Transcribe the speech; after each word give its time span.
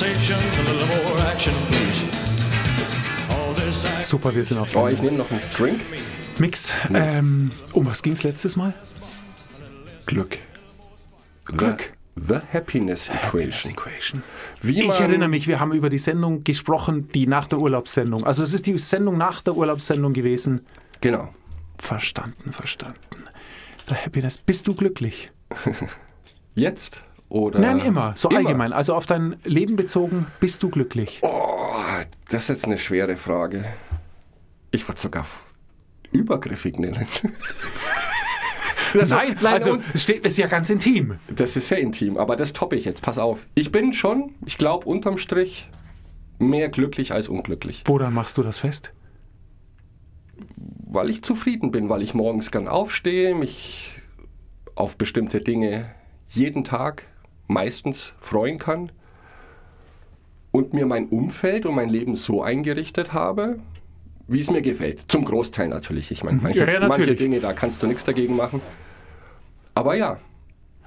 conversation, 0.00 0.38
a 0.38 0.62
little 0.62 1.04
more 1.04 1.26
action, 1.26 1.54
please. 1.68 2.02
All 3.30 3.54
this 3.54 3.84
action. 3.84 4.04
Super, 4.04 4.34
wir 4.34 4.44
sind 4.44 4.58
auf 4.58 4.74
Oh, 4.74 4.88
ich 4.88 5.02
nehme 5.02 5.18
noch 5.18 5.30
einen 5.30 5.42
Drink. 5.54 5.80
Mix, 6.38 6.72
ähm, 6.94 7.50
um 7.74 7.84
was 7.84 8.02
ging 8.02 8.14
es 8.14 8.22
letztes 8.22 8.56
Mal? 8.56 8.72
Glück. 10.06 10.38
Glück. 11.44 11.92
The, 12.16 12.22
the 12.28 12.40
Happiness 12.50 13.10
Happiness 13.10 13.66
Equation. 13.66 13.72
Equation. 13.72 14.22
Wie 14.62 14.80
Ich 14.80 14.88
erinnere 14.88 15.28
mich, 15.28 15.46
wir 15.46 15.60
haben 15.60 15.72
über 15.72 15.90
die 15.90 15.98
Sendung 15.98 16.44
gesprochen, 16.44 17.08
die 17.12 17.26
nach 17.26 17.46
der 17.46 17.58
Urlaubssendung. 17.58 18.24
Also 18.24 18.42
es 18.42 18.54
ist 18.54 18.66
die 18.66 18.78
Sendung 18.78 19.18
nach 19.18 19.42
der 19.42 19.54
Urlaubssendung 19.54 20.14
gewesen. 20.14 20.62
Genau. 21.02 21.28
Verstanden, 21.76 22.52
verstanden. 22.52 22.98
The 23.88 23.96
Happiness. 23.96 24.38
Bist 24.38 24.66
du 24.66 24.74
glücklich? 24.74 25.30
Jetzt? 26.54 27.02
Oder? 27.30 27.60
Nein, 27.60 27.78
immer. 27.78 28.12
So 28.16 28.28
allgemein. 28.28 28.72
Also 28.72 28.94
auf 28.94 29.06
dein 29.06 29.36
Leben 29.44 29.76
bezogen, 29.76 30.26
bist 30.40 30.62
du 30.64 30.68
glücklich? 30.68 31.20
Oh, 31.22 31.72
das 32.28 32.42
ist 32.42 32.48
jetzt 32.48 32.64
eine 32.66 32.76
schwere 32.76 33.16
Frage. 33.16 33.64
Ich 34.72 34.86
würde 34.86 35.00
sogar 35.00 35.26
übergriffig 36.10 36.78
nennen. 36.78 37.06
nein, 38.94 39.36
nein, 39.40 39.46
also 39.46 39.78
steht, 39.94 40.26
ist 40.26 40.38
ja 40.38 40.48
ganz 40.48 40.70
intim. 40.70 41.18
Das 41.28 41.56
ist 41.56 41.68
sehr 41.68 41.78
intim, 41.78 42.16
aber 42.16 42.34
das 42.34 42.52
toppe 42.52 42.74
ich 42.74 42.84
jetzt. 42.84 43.02
Pass 43.02 43.18
auf. 43.18 43.46
Ich 43.54 43.70
bin 43.70 43.92
schon, 43.92 44.34
ich 44.44 44.58
glaube, 44.58 44.86
unterm 44.88 45.16
Strich 45.16 45.68
mehr 46.40 46.68
glücklich 46.68 47.12
als 47.12 47.28
unglücklich. 47.28 47.84
Woran 47.86 48.12
machst 48.12 48.38
du 48.38 48.42
das 48.42 48.58
fest? 48.58 48.92
Weil 50.56 51.10
ich 51.10 51.22
zufrieden 51.22 51.70
bin, 51.70 51.88
weil 51.88 52.02
ich 52.02 52.12
morgens 52.12 52.50
gern 52.50 52.66
aufstehe, 52.66 53.36
mich 53.36 53.92
auf 54.74 54.96
bestimmte 54.96 55.40
Dinge 55.40 55.94
jeden 56.28 56.64
Tag 56.64 57.04
meistens 57.50 58.14
freuen 58.20 58.58
kann 58.58 58.92
und 60.52 60.72
mir 60.72 60.86
mein 60.86 61.08
Umfeld 61.08 61.66
und 61.66 61.74
mein 61.74 61.88
Leben 61.88 62.16
so 62.16 62.42
eingerichtet 62.42 63.12
habe, 63.12 63.58
wie 64.28 64.40
es 64.40 64.50
mir 64.50 64.62
gefällt. 64.62 65.04
Zum 65.08 65.24
Großteil 65.24 65.68
natürlich. 65.68 66.10
Ich 66.12 66.22
meine, 66.22 66.40
manche, 66.40 66.60
Ja, 66.60 66.70
ja, 66.70 66.88
manche. 66.88 67.16
Dinge, 67.16 67.40
da 67.40 67.52
kannst 67.52 67.82
du 67.82 67.86
nichts 67.88 68.04
dagegen 68.04 68.36
machen. 68.36 68.60
Aber 69.74 69.94
ja, 69.94 70.18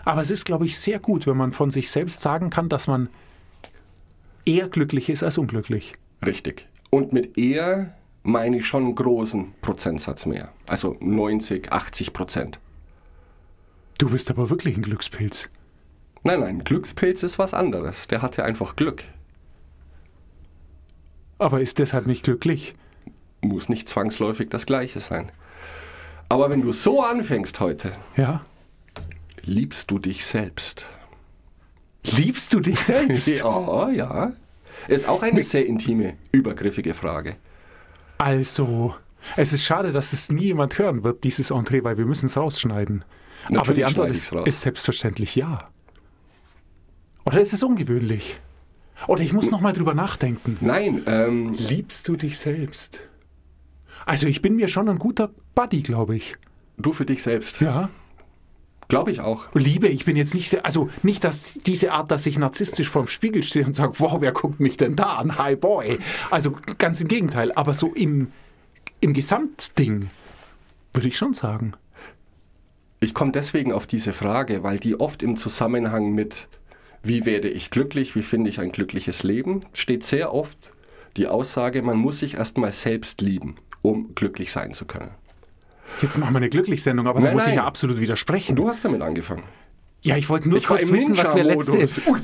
Aber 0.05 0.21
es 0.21 0.31
ist, 0.31 0.45
glaube 0.45 0.65
ich, 0.65 0.77
sehr 0.77 0.99
gut, 0.99 1.27
wenn 1.27 1.37
man 1.37 1.51
von 1.51 1.71
sich 1.71 1.89
selbst 1.91 2.21
sagen 2.21 2.49
kann, 2.49 2.69
dass 2.69 2.87
man 2.87 3.09
eher 4.45 4.67
glücklich 4.69 5.09
ist 5.09 5.23
als 5.23 5.37
unglücklich. 5.37 5.93
Richtig. 6.25 6.67
Und 6.89 7.13
mit 7.13 7.37
eher 7.37 7.93
meine 8.23 8.57
ich 8.57 8.67
schon 8.67 8.83
einen 8.83 8.95
großen 8.95 9.53
Prozentsatz 9.61 10.25
mehr. 10.25 10.49
Also 10.67 10.95
90, 10.99 11.71
80 11.71 12.13
Prozent. 12.13 12.59
Du 13.97 14.09
bist 14.09 14.29
aber 14.29 14.49
wirklich 14.49 14.75
ein 14.77 14.81
Glückspilz. 14.81 15.49
Nein, 16.23 16.39
nein, 16.39 16.63
Glückspilz 16.63 17.23
ist 17.23 17.37
was 17.39 17.53
anderes. 17.53 18.07
Der 18.07 18.21
hatte 18.21 18.43
einfach 18.43 18.75
Glück. 18.75 19.03
Aber 21.37 21.59
ist 21.61 21.79
deshalb 21.79 22.07
nicht 22.07 22.23
glücklich. 22.23 22.75
Muss 23.41 23.67
nicht 23.67 23.89
zwangsläufig 23.89 24.49
das 24.49 24.65
Gleiche 24.65 25.01
sein. 25.01 25.31
Aber 26.29 26.49
wenn 26.49 26.61
du 26.61 26.71
so 26.71 27.03
anfängst 27.03 27.59
heute, 27.59 27.91
Ja? 28.15 28.45
liebst 29.43 29.91
du 29.91 29.99
dich 29.99 30.25
selbst. 30.25 30.85
Liebst 32.05 32.53
du 32.53 32.59
dich 32.61 32.79
selbst? 32.79 33.27
Ja, 33.39 33.89
ja. 33.89 34.31
Ist 34.87 35.07
auch 35.07 35.21
eine 35.21 35.43
sehr 35.43 35.65
intime, 35.65 36.15
übergriffige 36.31 36.93
Frage. 36.93 37.35
Also, 38.17 38.95
es 39.35 39.53
ist 39.53 39.63
schade, 39.63 39.91
dass 39.91 40.13
es 40.13 40.31
nie 40.31 40.45
jemand 40.45 40.77
hören 40.79 41.03
wird, 41.03 41.23
dieses 41.23 41.51
Entree, 41.51 41.83
weil 41.83 41.97
wir 41.97 42.05
müssen 42.05 42.25
es 42.27 42.37
rausschneiden. 42.37 43.03
Aber 43.45 43.55
Natürlich 43.55 43.75
die 43.79 43.85
Antwort 43.85 44.09
ist, 44.09 44.31
ist 44.31 44.61
selbstverständlich 44.61 45.35
ja. 45.35 45.69
Oder 47.25 47.41
ist 47.41 47.53
es 47.53 47.63
ungewöhnlich? 47.63 48.37
Oder 49.07 49.21
ich 49.21 49.33
muss 49.33 49.49
noch 49.51 49.61
mal 49.61 49.73
drüber 49.73 49.93
nachdenken. 49.93 50.57
Nein, 50.61 51.03
ähm, 51.07 51.55
Liebst 51.57 52.07
du 52.07 52.15
dich 52.15 52.37
selbst? 52.37 53.01
Also 54.05 54.27
ich 54.27 54.41
bin 54.41 54.55
mir 54.55 54.67
schon 54.67 54.89
ein 54.89 54.99
guter 54.99 55.29
Buddy, 55.55 55.81
glaube 55.81 56.15
ich. 56.15 56.35
du 56.77 56.93
für 56.93 57.05
dich 57.05 57.23
selbst. 57.23 57.61
Ja. 57.61 57.89
Glaube 58.89 59.11
ich 59.11 59.21
auch. 59.21 59.47
Liebe, 59.53 59.87
ich 59.87 60.05
bin 60.05 60.15
jetzt 60.15 60.33
nicht, 60.33 60.65
also 60.65 60.89
nicht, 61.03 61.23
dass 61.23 61.47
diese 61.65 61.93
Art, 61.93 62.11
dass 62.11 62.25
ich 62.25 62.37
narzisstisch 62.37 62.89
vorm 62.89 63.07
Spiegel 63.07 63.41
stehe 63.41 63.65
und 63.65 63.75
sage, 63.75 63.93
wow, 63.97 64.17
wer 64.19 64.33
guckt 64.33 64.59
mich 64.59 64.77
denn 64.77 64.95
da 64.95 65.15
an? 65.15 65.37
Hi 65.37 65.55
boy. 65.55 65.99
Also 66.29 66.57
ganz 66.77 66.99
im 66.99 67.07
Gegenteil, 67.07 67.51
aber 67.53 67.73
so 67.73 67.93
im, 67.93 68.31
im 68.99 69.13
Gesamtding 69.13 70.09
würde 70.91 71.07
ich 71.07 71.17
schon 71.17 71.33
sagen. 71.33 71.73
Ich 72.99 73.13
komme 73.13 73.31
deswegen 73.31 73.73
auf 73.73 73.87
diese 73.87 74.13
Frage, 74.13 74.63
weil 74.63 74.79
die 74.79 74.99
oft 74.99 75.23
im 75.23 75.37
Zusammenhang 75.37 76.11
mit, 76.11 76.47
wie 77.03 77.25
werde 77.25 77.49
ich 77.49 77.69
glücklich, 77.69 78.15
wie 78.15 78.21
finde 78.21 78.49
ich 78.49 78.59
ein 78.59 78.71
glückliches 78.71 79.23
Leben, 79.23 79.65
steht 79.73 80.03
sehr 80.03 80.33
oft 80.33 80.73
die 81.17 81.27
Aussage, 81.27 81.81
man 81.81 81.97
muss 81.97 82.19
sich 82.19 82.35
erstmal 82.35 82.71
selbst 82.71 83.21
lieben, 83.21 83.55
um 83.81 84.15
glücklich 84.15 84.51
sein 84.51 84.73
zu 84.73 84.85
können. 84.85 85.11
Jetzt 86.01 86.17
machen 86.17 86.33
wir 86.33 86.37
eine 86.37 86.49
Glücklich-Sendung, 86.49 87.07
aber 87.07 87.19
da 87.19 87.25
Nein, 87.27 87.33
muss 87.35 87.47
ich 87.47 87.55
ja 87.55 87.65
absolut 87.65 87.99
widersprechen. 87.99 88.55
Du 88.55 88.67
hast 88.67 88.83
damit 88.83 89.01
angefangen. 89.01 89.43
Ja, 90.01 90.17
ich 90.17 90.29
wollte 90.29 90.49
nur 90.49 90.57
Ich 90.57 90.65
kurz 90.65 90.91
wissen, 90.91 91.17
was 91.17 91.35
wir, 91.35 91.43
letzte, 91.43 91.79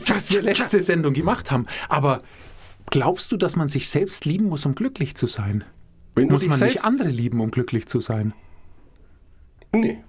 was 0.08 0.34
wir 0.34 0.42
letzte 0.42 0.82
Sendung 0.82 1.14
gemacht 1.14 1.52
haben. 1.52 1.66
Aber 1.88 2.24
glaubst 2.90 3.32
du, 3.32 3.38
dass 3.38 3.56
man 3.56 3.70
sich 3.70 3.90
selbst 3.90 4.26
lieben 4.26 4.46
muss, 4.46 4.66
um 4.66 4.76
glücklich 4.76 5.16
zu 5.16 5.28
sein? 5.28 5.64
Muss 6.16 6.48
man 6.48 6.60
nicht 6.60 6.84
andere 6.84 7.10
lieben, 7.10 7.40
um 7.40 7.52
glücklich 7.52 7.88
zu 7.88 8.02
sein? 8.02 8.34
Nee. 9.74 10.04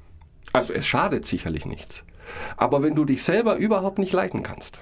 Also 0.53 0.73
es 0.73 0.87
schadet 0.87 1.27
sicherlich 1.27 1.67
nichts. 1.67 2.03
Aber 2.57 2.83
wenn 2.83 2.95
du 2.95 3.05
dich 3.05 3.23
selber 3.23 3.57
überhaupt 3.57 3.99
nicht 3.99 4.13
leiden 4.13 4.43
kannst, 4.43 4.81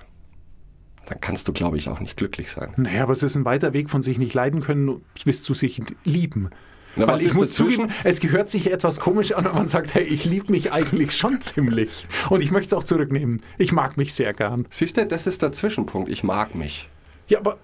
dann 1.07 1.21
kannst 1.21 1.49
du, 1.49 1.53
glaube 1.53 1.79
ich, 1.79 1.89
auch 1.89 2.01
nicht 2.01 2.17
glücklich 2.17 2.51
sein. 2.51 2.73
Naja, 2.77 3.03
aber 3.05 3.13
es 3.13 3.23
ist 3.23 3.35
ein 3.35 3.45
weiter 3.45 3.73
Weg 3.73 3.89
von 3.89 4.03
sich 4.03 4.19
nicht 4.19 4.35
leiden 4.35 4.61
können 4.61 5.01
bis 5.25 5.43
zu 5.43 5.55
sich 5.55 5.81
lieben. 6.05 6.51
Na, 6.97 7.07
Weil 7.07 7.21
ich 7.21 7.33
muss 7.35 7.51
dazwischen? 7.51 7.89
zugeben, 7.89 8.01
es 8.05 8.21
gehört 8.21 8.51
sich 8.51 8.71
etwas 8.73 8.99
komisch 8.99 9.33
an, 9.33 9.45
wenn 9.45 9.55
man 9.55 9.69
sagt, 9.69 9.95
hey, 9.95 10.03
ich 10.03 10.25
liebe 10.25 10.51
mich 10.51 10.73
eigentlich 10.73 11.17
schon 11.17 11.41
ziemlich. 11.41 12.07
Und 12.29 12.41
ich 12.43 12.51
möchte 12.51 12.69
es 12.69 12.73
auch 12.75 12.85
zurücknehmen. 12.85 13.41
Ich 13.57 13.73
mag 13.73 13.97
mich 13.97 14.13
sehr 14.15 14.35
gern. 14.35 14.67
Siehst 14.71 14.97
du, 14.97 15.07
das 15.07 15.27
ist 15.27 15.41
der 15.43 15.53
Zwischenpunkt. 15.53 16.09
Ich 16.11 16.25
mag 16.25 16.55
mich. 16.55 16.89
Ja, 17.29 17.39
aber. 17.39 17.59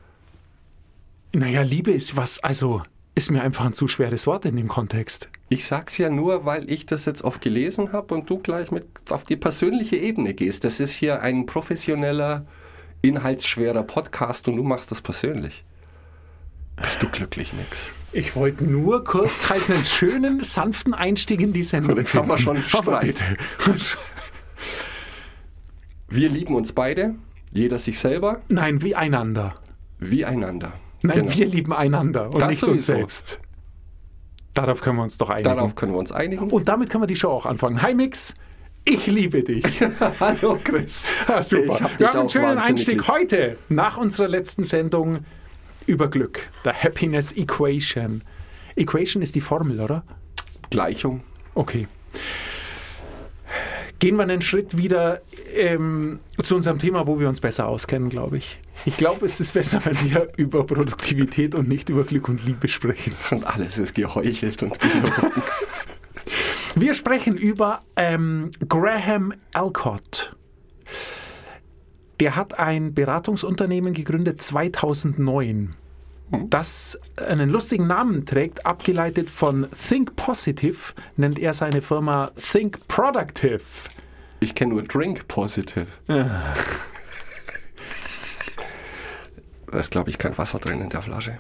Naja, 1.33 1.63
Liebe 1.63 1.91
ist 1.91 2.17
was, 2.17 2.39
also 2.45 2.83
ist 3.15 3.31
mir 3.31 3.43
einfach 3.43 3.65
ein 3.65 3.73
zu 3.75 3.87
schweres 3.87 4.27
Wort 4.27 4.45
in 4.45 4.57
dem 4.57 4.69
Kontext. 4.69 5.29
Ich 5.49 5.67
sag's 5.67 5.99
ja 5.99 6.09
nur, 6.11 6.45
weil 6.45 6.69
ich 6.71 6.87
das 6.87 7.05
jetzt 7.05 7.23
oft 7.23 7.41
gelesen 7.41 7.93
habe 7.93 8.15
und 8.15 8.29
du 8.29 8.39
gleich 8.39 8.71
mit 8.73 8.87
auf 9.11 9.25
die 9.25 9.37
persönliche 9.37 9.97
Ebene 9.97 10.35
gehst. 10.35 10.65
Das 10.65 10.81
ist 10.81 10.93
hier 10.95 11.21
ein 11.23 11.47
professioneller, 11.47 12.45
inhaltsschwerer 13.03 13.85
Podcast 13.85 14.49
und 14.49 14.57
du 14.57 14.63
machst 14.65 14.91
das 14.91 15.01
persönlich. 15.01 15.65
Bist 16.83 17.01
du 17.03 17.09
glücklich, 17.09 17.53
Nix? 17.53 17.93
Ich 18.13 18.35
wollte 18.35 18.65
nur 18.65 19.05
kurz 19.05 19.49
halt 19.49 19.71
einen 19.71 19.85
schönen, 19.85 20.43
sanften 20.43 20.93
Einstieg 20.93 21.41
in 21.41 21.53
die 21.53 21.63
Sendung. 21.63 21.93
Und 21.93 21.99
jetzt 21.99 22.15
haben 22.15 22.29
wir 22.29 22.39
schon 22.39 22.57
Streit. 22.69 23.23
Wir 26.09 26.29
lieben 26.29 26.55
uns 26.55 26.73
beide, 26.73 27.15
jeder 27.53 27.79
sich 27.79 27.99
selber, 27.99 28.41
Nein, 28.49 28.83
wie 28.83 28.95
einander. 28.97 29.55
wie 29.99 30.25
einander. 30.25 30.73
Nein, 31.07 31.25
Genau. 31.27 31.37
wir 31.37 31.47
lieben 31.47 31.73
einander 31.73 32.27
und 32.33 32.41
Das 32.41 32.49
nicht 32.51 32.63
uns 32.65 32.87
sowieso. 32.87 33.01
selbst. 33.01 33.41
Darauf 34.55 34.81
können 34.81 34.97
wir 34.99 35.03
uns 35.03 35.19
doch 35.19 35.31
einigen. 35.31 35.45
Darauf 35.57 35.75
können 35.75 35.93
wir 35.93 35.99
uns 35.99 36.13
einigen. 36.13 36.51
Und 36.51 36.69
damit 36.69 36.89
können 36.91 37.03
wir 37.03 37.07
die 37.09 37.17
Show 37.17 37.31
auch 37.31 37.45
anfangen. 37.47 37.83
Hi 37.83 37.93
Mix, 37.95 38.35
ich 38.85 39.07
liebe 39.07 39.43
dich. 39.43 39.65
Hallo 40.21 40.59
Chris. 40.63 41.09
Ja, 41.29 41.43
super. 41.43 41.81
Hab 41.81 41.99
wir 41.99 42.09
haben 42.09 42.21
einen 42.21 42.29
schönen 42.29 42.59
Einstieg 42.59 42.99
lieb. 42.99 43.09
heute 43.09 43.59
nach 43.69 43.97
unserer 43.97 44.29
letzten 44.29 44.65
Sendung 44.65 45.19
über 45.87 46.09
Glück. 46.09 46.49
Der 46.65 46.73
Happiness 46.83 47.33
Equation. 47.33 48.23
Equation 48.77 49.23
ist 49.23 49.35
die 49.35 49.41
Formel, 49.41 49.81
oder? 49.81 50.05
Gleichung. 50.71 51.23
Okay. 51.55 51.87
Gehen 54.05 54.17
wir 54.17 54.25
einen 54.25 54.43
Schritt 54.43 54.77
wieder 54.77 55.23
ähm, 55.55 56.19
zu 56.43 56.57
unserem 56.57 56.79
Thema, 56.79 57.07
wo 57.07 57.19
wir 57.19 57.27
uns 57.27 57.41
besser 57.41 57.67
auskennen, 57.67 58.11
glaube 58.11 58.37
ich. 58.37 58.61
Ich 58.85 58.99
glaube, 58.99 59.25
es 59.25 59.41
ist 59.41 59.55
besser, 59.55 59.83
wenn 59.83 59.97
wir 60.05 60.29
über 60.37 60.67
Produktivität 60.67 61.55
und 61.55 61.69
nicht 61.71 61.89
über 61.89 62.05
Glück 62.05 62.29
und 62.29 62.45
Liebe 62.45 62.69
sprechen. 62.69 63.15
Und 63.31 63.45
alles 63.45 63.79
ist 63.79 63.95
geheuchelt 63.95 64.63
und 64.63 64.79
gelogen. 64.79 65.11
Wir 66.75 66.93
sprechen 66.93 67.35
über 67.35 67.81
ähm, 67.97 68.51
Graham 68.69 69.33
Alcott. 69.55 70.37
Der 72.21 72.37
hat 72.37 72.59
ein 72.59 72.93
Beratungsunternehmen 72.93 73.95
gegründet 73.95 74.43
2009, 74.43 75.77
das 76.51 76.99
einen 77.17 77.49
lustigen 77.49 77.87
Namen 77.87 78.27
trägt, 78.27 78.67
abgeleitet 78.67 79.31
von 79.31 79.67
Think 79.71 80.15
Positive, 80.17 80.93
nennt 81.17 81.39
er 81.39 81.55
seine 81.55 81.81
Firma 81.81 82.33
Think 82.37 82.87
Productive. 82.87 83.63
Ich 84.45 84.55
kenne 84.55 84.75
nur 84.75 84.83
Drink 84.83 85.27
Positive. 85.27 85.87
Da 86.07 86.43
ist, 89.73 89.91
glaube 89.91 90.11
ich, 90.11 90.19
kein 90.19 90.37
Wasser 90.37 90.59
drin 90.59 90.81
in 90.83 90.91
der 90.91 91.01
Flasche. 91.03 91.39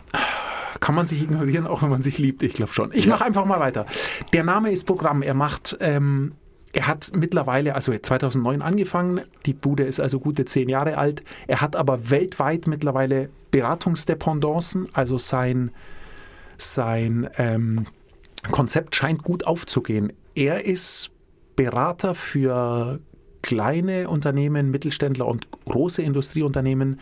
Kann 0.80 0.94
man 0.94 1.06
sich 1.06 1.22
ignorieren, 1.22 1.66
auch 1.66 1.82
wenn 1.82 1.90
man 1.90 2.00
sich 2.02 2.16
liebt? 2.18 2.42
Ich 2.42 2.54
glaube 2.54 2.72
schon. 2.72 2.90
Ich 2.92 3.04
Ja. 3.04 3.12
mache 3.12 3.24
einfach 3.26 3.44
mal 3.44 3.60
weiter. 3.60 3.84
Der 4.32 4.42
Name 4.42 4.70
ist 4.72 4.84
Programm. 4.84 5.20
Er 5.22 5.34
macht 5.34 5.76
ähm, 5.80 6.32
er 6.72 6.86
hat 6.88 7.12
mittlerweile, 7.14 7.74
also 7.76 7.96
2009 7.96 8.60
angefangen, 8.62 9.20
die 9.46 9.52
Bude 9.54 9.84
ist 9.84 10.00
also 10.00 10.18
gute 10.18 10.44
zehn 10.46 10.68
Jahre 10.68 10.96
alt. 10.98 11.22
Er 11.46 11.60
hat 11.60 11.76
aber 11.76 12.10
weltweit 12.10 12.66
mittlerweile 12.66 13.28
Beratungsdependancen, 13.52 14.88
also 14.92 15.16
sein, 15.16 15.70
sein 16.58 17.28
ähm, 17.38 17.86
Konzept 18.50 18.96
scheint 18.96 19.22
gut 19.22 19.46
aufzugehen. 19.46 20.12
Er 20.34 20.64
ist 20.64 21.10
Berater 21.56 22.14
für 22.14 23.00
kleine 23.42 24.08
Unternehmen, 24.08 24.70
Mittelständler 24.70 25.26
und 25.26 25.46
große 25.66 26.02
Industrieunternehmen 26.02 27.00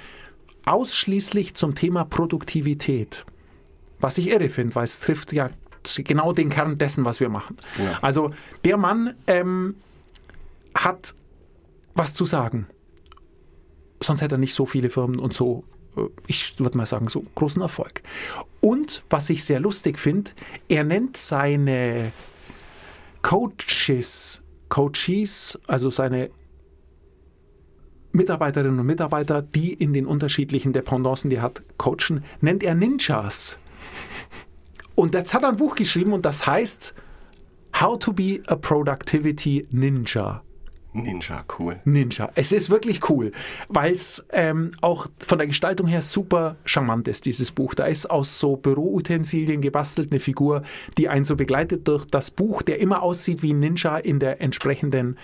ausschließlich 0.66 1.54
zum 1.54 1.74
Thema 1.74 2.04
Produktivität. 2.04 3.24
Was 4.00 4.18
ich 4.18 4.28
irre 4.28 4.48
finde, 4.48 4.74
weil 4.74 4.84
es 4.84 5.00
trifft 5.00 5.32
ja 5.32 5.50
genau 5.98 6.32
den 6.32 6.48
Kern 6.48 6.78
dessen, 6.78 7.04
was 7.04 7.20
wir 7.20 7.28
machen. 7.28 7.56
Ja. 7.78 7.98
Also 8.02 8.32
der 8.64 8.76
Mann 8.76 9.14
ähm, 9.26 9.76
hat 10.74 11.14
was 11.94 12.14
zu 12.14 12.24
sagen. 12.24 12.66
Sonst 14.00 14.20
hätte 14.22 14.36
er 14.36 14.38
nicht 14.38 14.54
so 14.54 14.66
viele 14.66 14.90
Firmen 14.90 15.20
und 15.20 15.32
so, 15.32 15.64
äh, 15.96 16.02
ich 16.26 16.58
würde 16.58 16.76
mal 16.76 16.86
sagen, 16.86 17.08
so 17.08 17.24
großen 17.34 17.62
Erfolg. 17.62 18.02
Und 18.60 19.04
was 19.10 19.30
ich 19.30 19.44
sehr 19.44 19.60
lustig 19.60 19.98
finde, 19.98 20.32
er 20.68 20.84
nennt 20.84 21.16
seine 21.16 22.12
Coaches, 23.22 24.42
Coaches, 24.68 25.58
also 25.66 25.90
seine 25.90 26.30
Mitarbeiterinnen 28.12 28.78
und 28.78 28.86
Mitarbeiter, 28.86 29.40
die 29.40 29.72
in 29.72 29.92
den 29.92 30.06
unterschiedlichen 30.06 30.72
Dependancen, 30.72 31.30
die 31.30 31.36
er 31.36 31.42
hat, 31.42 31.62
coachen, 31.78 32.24
nennt 32.40 32.62
er 32.62 32.74
Ninjas. 32.74 33.58
Und 34.94 35.14
jetzt 35.14 35.32
hat 35.32 35.42
er 35.42 35.50
ein 35.50 35.56
Buch 35.56 35.74
geschrieben 35.74 36.12
und 36.12 36.26
das 36.26 36.46
heißt 36.46 36.94
How 37.80 37.98
to 37.98 38.12
be 38.12 38.42
a 38.46 38.54
Productivity 38.54 39.66
Ninja. 39.70 40.42
Ninja, 40.92 41.44
cool. 41.58 41.80
Ninja. 41.84 42.30
Es 42.34 42.52
ist 42.52 42.68
wirklich 42.68 43.08
cool, 43.08 43.32
weil 43.68 43.92
es 43.92 44.24
ähm, 44.32 44.72
auch 44.82 45.06
von 45.18 45.38
der 45.38 45.46
Gestaltung 45.46 45.86
her 45.86 46.02
super 46.02 46.56
charmant 46.64 47.08
ist, 47.08 47.24
dieses 47.24 47.50
Buch. 47.52 47.74
Da 47.74 47.86
ist 47.86 48.10
aus 48.10 48.38
so 48.38 48.56
Büroutensilien 48.56 49.62
gebastelt 49.62 50.12
eine 50.12 50.20
Figur, 50.20 50.62
die 50.98 51.08
einen 51.08 51.24
so 51.24 51.36
begleitet 51.36 51.88
durch 51.88 52.04
das 52.04 52.30
Buch, 52.30 52.62
der 52.62 52.80
immer 52.80 53.02
aussieht 53.02 53.42
wie 53.42 53.54
ein 53.54 53.60
Ninja 53.60 53.96
in 53.96 54.18
der 54.18 54.40
entsprechenden 54.42 55.18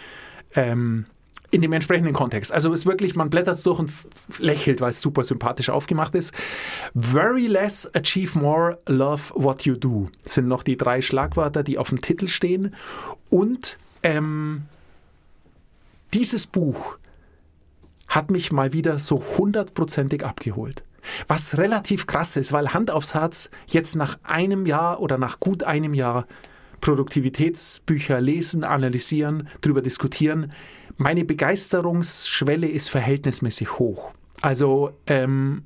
ähm, 0.55 1.07
in 1.51 1.63
dem 1.63 1.73
entsprechenden 1.73 2.13
Kontext. 2.13 2.53
Also 2.53 2.73
es 2.73 2.81
ist 2.81 2.87
wirklich, 2.87 3.17
man 3.17 3.31
blättert 3.31 3.57
es 3.57 3.63
durch 3.63 3.79
und 3.79 3.91
lächelt, 4.39 4.81
weil 4.81 4.91
es 4.91 5.01
super 5.01 5.25
sympathisch 5.25 5.71
aufgemacht 5.71 6.15
ist. 6.15 6.35
Very 6.95 7.47
less, 7.47 7.89
achieve 7.95 8.39
more, 8.39 8.79
love 8.87 9.33
what 9.35 9.63
you 9.63 9.75
do 9.75 10.11
sind 10.25 10.47
noch 10.47 10.63
die 10.63 10.77
drei 10.77 11.01
Schlagwörter, 11.01 11.63
die 11.63 11.79
auf 11.79 11.89
dem 11.89 12.03
Titel 12.03 12.29
stehen. 12.29 12.75
Und 13.31 13.79
ähm, 14.03 14.65
dieses 16.15 16.47
Buch 16.47 16.99
hat 18.09 18.31
mich 18.31 18.53
mal 18.53 18.73
wieder 18.73 18.99
so 18.99 19.23
hundertprozentig 19.37 20.25
abgeholt. 20.25 20.83
Was 21.27 21.59
relativ 21.59 22.07
krass 22.07 22.37
ist, 22.37 22.53
weil 22.53 22.73
Hand 22.75 22.91
aufs 22.91 23.15
Herz 23.15 23.51
jetzt 23.67 23.97
nach 23.97 24.19
einem 24.23 24.67
Jahr 24.67 25.01
oder 25.01 25.19
nach 25.19 25.41
gut 25.41 25.63
einem 25.63 25.95
Jahr 25.95 26.27
Produktivitätsbücher 26.81 28.21
lesen, 28.21 28.65
analysieren, 28.65 29.49
darüber 29.61 29.83
diskutieren, 29.83 30.53
meine 30.97 31.25
Begeisterungsschwelle 31.25 32.69
ist 32.69 32.89
verhältnismäßig 32.91 33.79
hoch. 33.79 34.13
Also 34.41 34.93
ähm, 35.07 35.65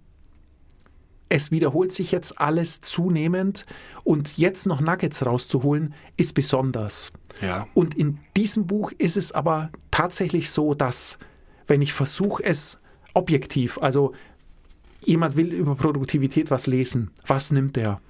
es 1.28 1.50
wiederholt 1.50 1.92
sich 1.92 2.12
jetzt 2.12 2.38
alles 2.38 2.80
zunehmend 2.80 3.66
und 4.04 4.36
jetzt 4.36 4.66
noch 4.66 4.80
Nuggets 4.80 5.24
rauszuholen, 5.24 5.94
ist 6.16 6.34
besonders. 6.34 7.12
Ja. 7.40 7.66
Und 7.74 7.94
in 7.94 8.18
diesem 8.36 8.66
Buch 8.66 8.92
ist 8.98 9.16
es 9.16 9.32
aber 9.32 9.70
tatsächlich 9.92 10.50
so, 10.50 10.74
dass 10.74 11.18
wenn 11.68 11.80
ich 11.80 11.92
versuche 11.92 12.42
es 12.42 12.80
objektiv, 13.14 13.78
also 13.78 14.12
jemand 15.04 15.36
will 15.36 15.52
über 15.52 15.76
Produktivität 15.76 16.50
was 16.50 16.66
lesen, 16.66 17.12
was 17.26 17.52
nimmt 17.52 17.76
er? 17.76 18.00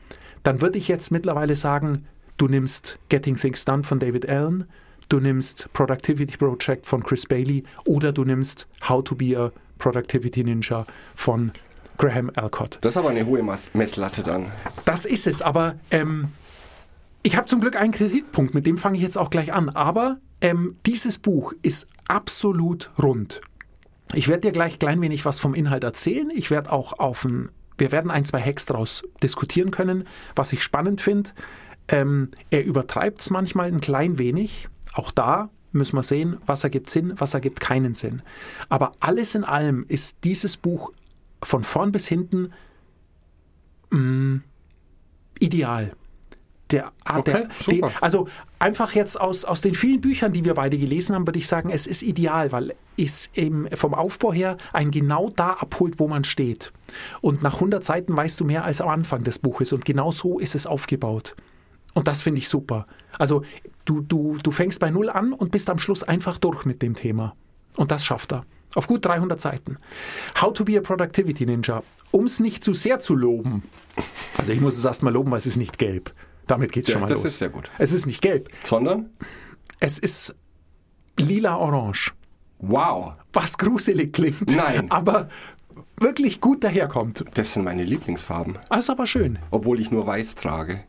Dann 0.43 0.63
würde 0.63 0.79
ich 0.79 0.89
jetzt 0.89 1.11
mittlerweile 1.11 1.55
sagen, 1.55 2.05
du 2.39 2.49
nimmst 2.49 2.99
Getting 3.11 3.37
Things 3.37 3.65
Done 3.67 3.83
von 3.83 3.99
David 3.99 4.29
Allen, 4.29 4.65
du 5.09 5.21
nimmst 5.21 5.69
Productivity 5.73 6.37
Project 6.37 6.87
von 6.87 7.03
Chris 7.03 7.27
Bailey 7.27 7.65
oder 7.85 8.13
du 8.13 8.25
nimmst 8.25 8.67
How 8.89 9.05
to 9.05 9.15
be 9.15 9.39
a 9.39 9.53
Productivity 9.79 10.45
Ninja 10.45 10.87
von 11.15 11.53
Graham 11.99 12.31
Alcott. 12.35 12.79
Das 12.81 12.95
ist 12.95 12.97
aber 12.97 13.11
eine 13.11 13.27
hohe 13.27 13.43
Messlatte 13.75 14.23
dann. 14.23 14.51
Das 14.85 15.05
ist 15.05 15.27
es, 15.27 15.43
aber 15.43 15.77
ähm, 15.91 16.29
ich 17.23 17.37
habe 17.37 17.47
zum 17.47 17.61
Glück 17.61 17.77
einen 17.77 17.93
Kritikpunkt, 17.93 18.55
mit 18.55 18.67
dem 18.67 18.79
fange 18.79 18.97
ich 18.97 19.03
jetzt 19.03 19.19
auch 19.19 19.31
gleich 19.31 19.53
an. 19.53 19.69
Aber 19.69 20.19
ähm, 20.43 20.77
dieses 20.85 21.19
Buch 21.19 21.55
ist 21.63 21.87
absolut 22.09 22.91
rund. 23.01 23.41
Ich 24.13 24.29
werde 24.29 24.43
dir 24.43 24.53
gleich 24.53 24.79
klein 24.79 25.01
wenig 25.01 25.25
was 25.25 25.39
vom 25.39 25.55
Inhalt 25.55 25.85
erzählen. 25.85 26.31
Ich 26.35 26.51
werde 26.51 26.71
auch 26.71 26.99
auf 26.99 27.25
ein, 27.25 27.49
wir 27.79 27.93
werden 27.93 28.11
ein, 28.11 28.25
zwei 28.27 28.43
Hacks 28.43 28.67
daraus 28.67 29.05
diskutieren 29.23 29.71
können, 29.71 30.07
was 30.37 30.53
ich 30.53 30.63
spannend 30.63 31.01
finde. 31.01 31.31
Ähm, 31.89 32.31
er 32.51 32.65
übertreibt 32.65 33.21
es 33.21 33.31
manchmal 33.31 33.69
ein 33.69 33.81
klein 33.81 34.19
wenig. 34.19 34.69
Auch 34.93 35.13
da 35.13 35.49
müssen 35.71 35.97
wir 35.97 36.03
sehen, 36.03 36.37
was 36.45 36.65
ergibt 36.65 36.91
Sinn, 36.91 37.15
was 37.17 37.35
ergibt 37.35 37.61
keinen 37.61 37.95
Sinn. 37.95 38.21
Aber 38.69 38.93
alles 39.01 39.35
in 39.35 39.45
allem 39.45 39.87
ist 39.89 40.19
dieses 40.25 40.57
Buch 40.57 40.93
von 41.43 41.65
vorn 41.65 41.93
bis 41.93 42.07
hinten 42.07 42.53
mh, 43.91 44.41
ideal. 45.39 45.93
Der, 46.73 46.91
ah, 47.05 47.19
Okay, 47.19 47.33
der, 47.33 47.49
die, 47.71 47.85
also 48.01 48.29
einfach 48.59 48.95
jetzt 48.95 49.21
aus, 49.21 49.45
aus 49.45 49.61
den 49.61 49.75
vielen 49.75 50.01
Büchern, 50.01 50.33
die 50.33 50.45
wir 50.45 50.55
beide 50.55 50.79
gelesen 50.79 51.15
haben, 51.15 51.27
würde 51.27 51.39
ich 51.39 51.47
sagen, 51.47 51.71
es 51.71 51.87
ist 51.87 52.03
ideal, 52.03 52.51
weil 52.51 52.75
es 52.97 53.31
eben 53.35 53.69
vom 53.77 53.95
Aufbau 53.95 54.33
her 54.33 54.57
einen 54.73 54.91
genau 54.91 55.31
da 55.31 55.51
abholt, 55.51 55.99
wo 55.99 56.09
man 56.09 56.25
steht. 56.25 56.73
Und 57.21 57.43
nach 57.43 57.55
100 57.55 57.85
Seiten 57.85 58.17
weißt 58.17 58.41
du 58.41 58.45
mehr 58.45 58.65
als 58.65 58.81
am 58.81 58.89
Anfang 58.89 59.25
des 59.25 59.39
Buches 59.39 59.73
und 59.73 59.85
genau 59.85 60.11
so 60.11 60.39
ist 60.39 60.55
es 60.55 60.67
aufgebaut. 60.67 61.37
Und 61.95 62.09
das 62.09 62.23
finde 62.23 62.39
ich 62.39 62.49
super. 62.49 62.87
Also 63.19 63.43
du, 63.85 64.01
du, 64.01 64.39
du 64.43 64.51
fängst 64.51 64.81
bei 64.81 64.91
Null 64.91 65.11
an 65.11 65.33
und 65.33 65.51
bist 65.51 65.69
am 65.69 65.79
Schluss 65.79 66.03
einfach 66.03 66.39
durch 66.39 66.65
mit 66.65 66.81
dem 66.83 66.95
Thema. 66.95 67.37
Und 67.77 67.91
das 67.91 68.05
schafft 68.05 68.33
er. 68.33 68.45
Auf 68.75 68.87
gut 68.87 69.05
300 69.05 69.41
Seiten. 69.41 69.77
How 70.41 70.53
to 70.53 70.65
be 70.65 70.79
a 70.79 70.81
Productivity 70.81 71.45
Ninja. 71.45 71.83
Um 72.11 72.25
es 72.25 72.41
nicht 72.41 72.65
zu 72.65 72.73
sehr 72.73 73.01
zu 73.01 73.15
loben. 73.15 73.63
Also 74.39 74.53
ich 74.53 74.61
muss 74.61 74.77
es 74.77 74.85
erstmal 74.85 75.13
loben, 75.13 75.31
weil 75.31 75.39
es 75.39 75.47
ist 75.47 75.57
nicht 75.57 75.79
gelb. 75.79 76.15
Damit 76.53 76.71
geht 76.73 76.85
es 76.85 76.89
Ja, 76.89 76.93
schon 76.95 77.01
mal 77.03 77.07
das 77.09 77.19
los. 77.19 77.27
ist 77.33 77.39
sehr 77.39 77.49
gut. 77.49 77.71
Es 77.79 77.93
ist 77.93 78.05
nicht 78.07 78.21
gelb. 78.21 78.49
Sondern, 78.65 79.09
Es 79.81 79.99
ist 79.99 80.35
lila-orange. 81.19 82.13
wow, 82.59 83.15
Was 83.33 83.57
gruselig 83.57 84.13
klingt. 84.13 84.55
Nein. 84.55 84.91
Aber 84.91 85.29
wirklich 85.99 86.41
gut 86.43 86.63
daherkommt. 86.63 87.25
das 87.35 87.55
sind 87.55 87.65
meine 87.65 87.85
Lieblingsfarben. 87.85 88.59
Alles 88.69 88.91
aber 88.91 89.07
schön. 89.07 89.39
Obwohl 89.51 89.81
ich 89.81 89.91
nur 89.91 90.07
weiß 90.07 90.35
trage. 90.35 90.85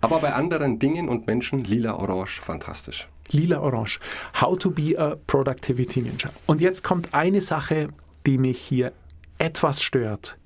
Aber 0.00 0.20
bei 0.20 0.32
anderen 0.32 0.78
Dingen 0.78 1.08
und 1.08 1.26
Menschen 1.26 1.64
lila, 1.64 1.94
orange, 1.94 2.40
fantastisch. 2.40 3.08
Lila-orange. 3.32 3.98
How 4.40 4.56
to 4.58 4.70
be 4.70 4.96
a 4.98 5.16
Productivity 5.26 6.00
Ninja. 6.02 6.30
Und 6.46 6.60
jetzt 6.60 6.82
kommt 6.84 7.12
eine 7.12 7.40
Sache, 7.40 7.88
die 8.26 8.38
mich 8.38 8.58
hier 8.60 8.92
etwas 9.38 9.82
stört. 9.82 10.36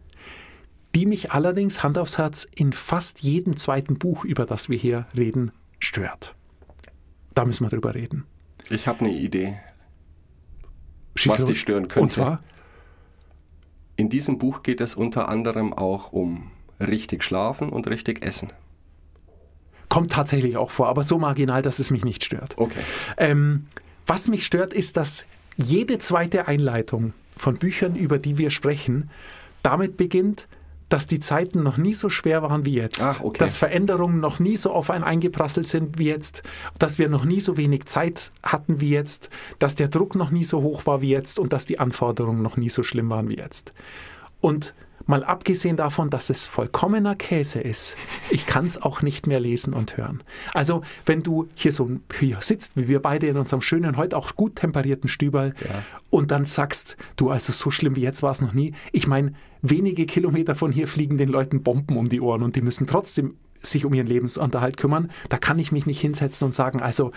Die 0.94 1.06
mich 1.06 1.32
allerdings, 1.32 1.82
Hand 1.82 1.98
aufs 1.98 2.18
Herz, 2.18 2.46
in 2.54 2.72
fast 2.72 3.20
jedem 3.22 3.56
zweiten 3.56 3.98
Buch, 3.98 4.24
über 4.24 4.46
das 4.46 4.68
wir 4.68 4.78
hier 4.78 5.06
reden, 5.16 5.50
stört. 5.78 6.34
Da 7.34 7.44
müssen 7.44 7.64
wir 7.64 7.70
drüber 7.70 7.94
reden. 7.94 8.24
Ich 8.70 8.86
habe 8.86 9.00
eine 9.00 9.12
Idee. 9.12 9.58
Schieß 11.16 11.32
Was 11.32 11.38
los. 11.40 11.48
dich 11.48 11.60
stören 11.60 11.88
könnte. 11.88 12.00
Und 12.00 12.12
zwar, 12.12 12.40
In 13.96 14.08
diesem 14.08 14.38
Buch 14.38 14.62
geht 14.62 14.80
es 14.80 14.94
unter 14.94 15.28
anderem 15.28 15.72
auch 15.72 16.12
um 16.12 16.50
richtig 16.80 17.22
schlafen 17.22 17.68
und 17.70 17.86
richtig 17.86 18.24
essen. 18.24 18.52
kommt 19.88 20.10
tatsächlich 20.12 20.56
auch 20.56 20.72
vor, 20.72 20.88
aber 20.88 21.04
so 21.04 21.18
marginal, 21.18 21.62
dass 21.62 21.78
es 21.78 21.90
mich 21.90 22.04
nicht 22.04 22.24
stört. 22.24 22.54
Okay. 22.58 22.80
Ähm, 23.16 23.66
was 24.08 24.26
mich 24.26 24.44
stört, 24.44 24.72
ist, 24.72 24.96
dass 24.96 25.24
jede 25.56 26.00
zweite 26.00 26.48
Einleitung 26.48 27.12
von 27.36 27.56
Büchern, 27.56 27.94
über 27.94 28.18
die 28.18 28.36
wir 28.38 28.50
sprechen, 28.50 29.10
damit 29.62 29.96
beginnt, 29.96 30.48
dass 30.94 31.08
die 31.08 31.18
Zeiten 31.18 31.64
noch 31.64 31.76
nie 31.76 31.92
so 31.92 32.08
schwer 32.08 32.44
waren 32.44 32.64
wie 32.64 32.74
jetzt, 32.74 33.02
Ach, 33.02 33.20
okay. 33.20 33.40
dass 33.40 33.56
Veränderungen 33.56 34.20
noch 34.20 34.38
nie 34.38 34.56
so 34.56 34.72
auf 34.72 34.90
einen 34.90 35.02
eingeprasselt 35.02 35.66
sind 35.66 35.98
wie 35.98 36.06
jetzt, 36.06 36.44
dass 36.78 37.00
wir 37.00 37.08
noch 37.08 37.24
nie 37.24 37.40
so 37.40 37.56
wenig 37.56 37.86
Zeit 37.86 38.30
hatten 38.44 38.80
wie 38.80 38.90
jetzt, 38.90 39.28
dass 39.58 39.74
der 39.74 39.88
Druck 39.88 40.14
noch 40.14 40.30
nie 40.30 40.44
so 40.44 40.62
hoch 40.62 40.86
war 40.86 41.00
wie 41.00 41.08
jetzt 41.08 41.40
und 41.40 41.52
dass 41.52 41.66
die 41.66 41.80
Anforderungen 41.80 42.42
noch 42.42 42.56
nie 42.56 42.68
so 42.68 42.84
schlimm 42.84 43.10
waren 43.10 43.28
wie 43.28 43.38
jetzt. 43.38 43.74
Und 44.40 44.72
mal 45.06 45.24
abgesehen 45.24 45.76
davon, 45.76 46.10
dass 46.10 46.30
es 46.30 46.46
vollkommener 46.46 47.14
Käse 47.14 47.60
ist, 47.60 47.96
ich 48.30 48.46
kann 48.46 48.66
es 48.66 48.80
auch 48.80 49.02
nicht 49.02 49.26
mehr 49.26 49.40
lesen 49.40 49.74
und 49.74 49.96
hören. 49.96 50.22
Also, 50.52 50.82
wenn 51.04 51.22
du 51.22 51.48
hier 51.54 51.72
so 51.72 51.90
hier 52.18 52.38
sitzt, 52.40 52.76
wie 52.76 52.88
wir 52.88 53.00
beide 53.00 53.26
in 53.26 53.36
unserem 53.36 53.60
schönen, 53.60 53.96
heute 53.96 54.16
auch 54.16 54.36
gut 54.36 54.56
temperierten 54.56 55.08
Stüberl 55.08 55.54
und 56.10 56.30
dann 56.30 56.44
sagst, 56.44 56.96
du, 57.16 57.30
also 57.30 57.52
so 57.52 57.70
schlimm 57.70 57.96
wie 57.96 58.02
jetzt 58.02 58.22
war 58.22 58.32
es 58.32 58.40
noch 58.40 58.52
nie. 58.52 58.74
Ich 58.92 59.06
meine, 59.06 59.34
wenige 59.62 60.06
Kilometer 60.06 60.54
von 60.54 60.72
hier 60.72 60.88
fliegen 60.88 61.18
den 61.18 61.28
Leuten 61.28 61.62
Bomben 61.62 61.96
um 61.96 62.08
die 62.08 62.20
Ohren 62.20 62.42
und 62.42 62.56
die 62.56 62.62
müssen 62.62 62.86
trotzdem 62.86 63.36
sich 63.66 63.84
um 63.84 63.94
ihren 63.94 64.06
Lebensunterhalt 64.06 64.76
kümmern. 64.76 65.10
Da 65.28 65.38
kann 65.38 65.58
ich 65.58 65.72
mich 65.72 65.86
nicht 65.86 66.00
hinsetzen 66.00 66.46
und 66.46 66.54
sagen, 66.54 66.80
also 66.80 67.12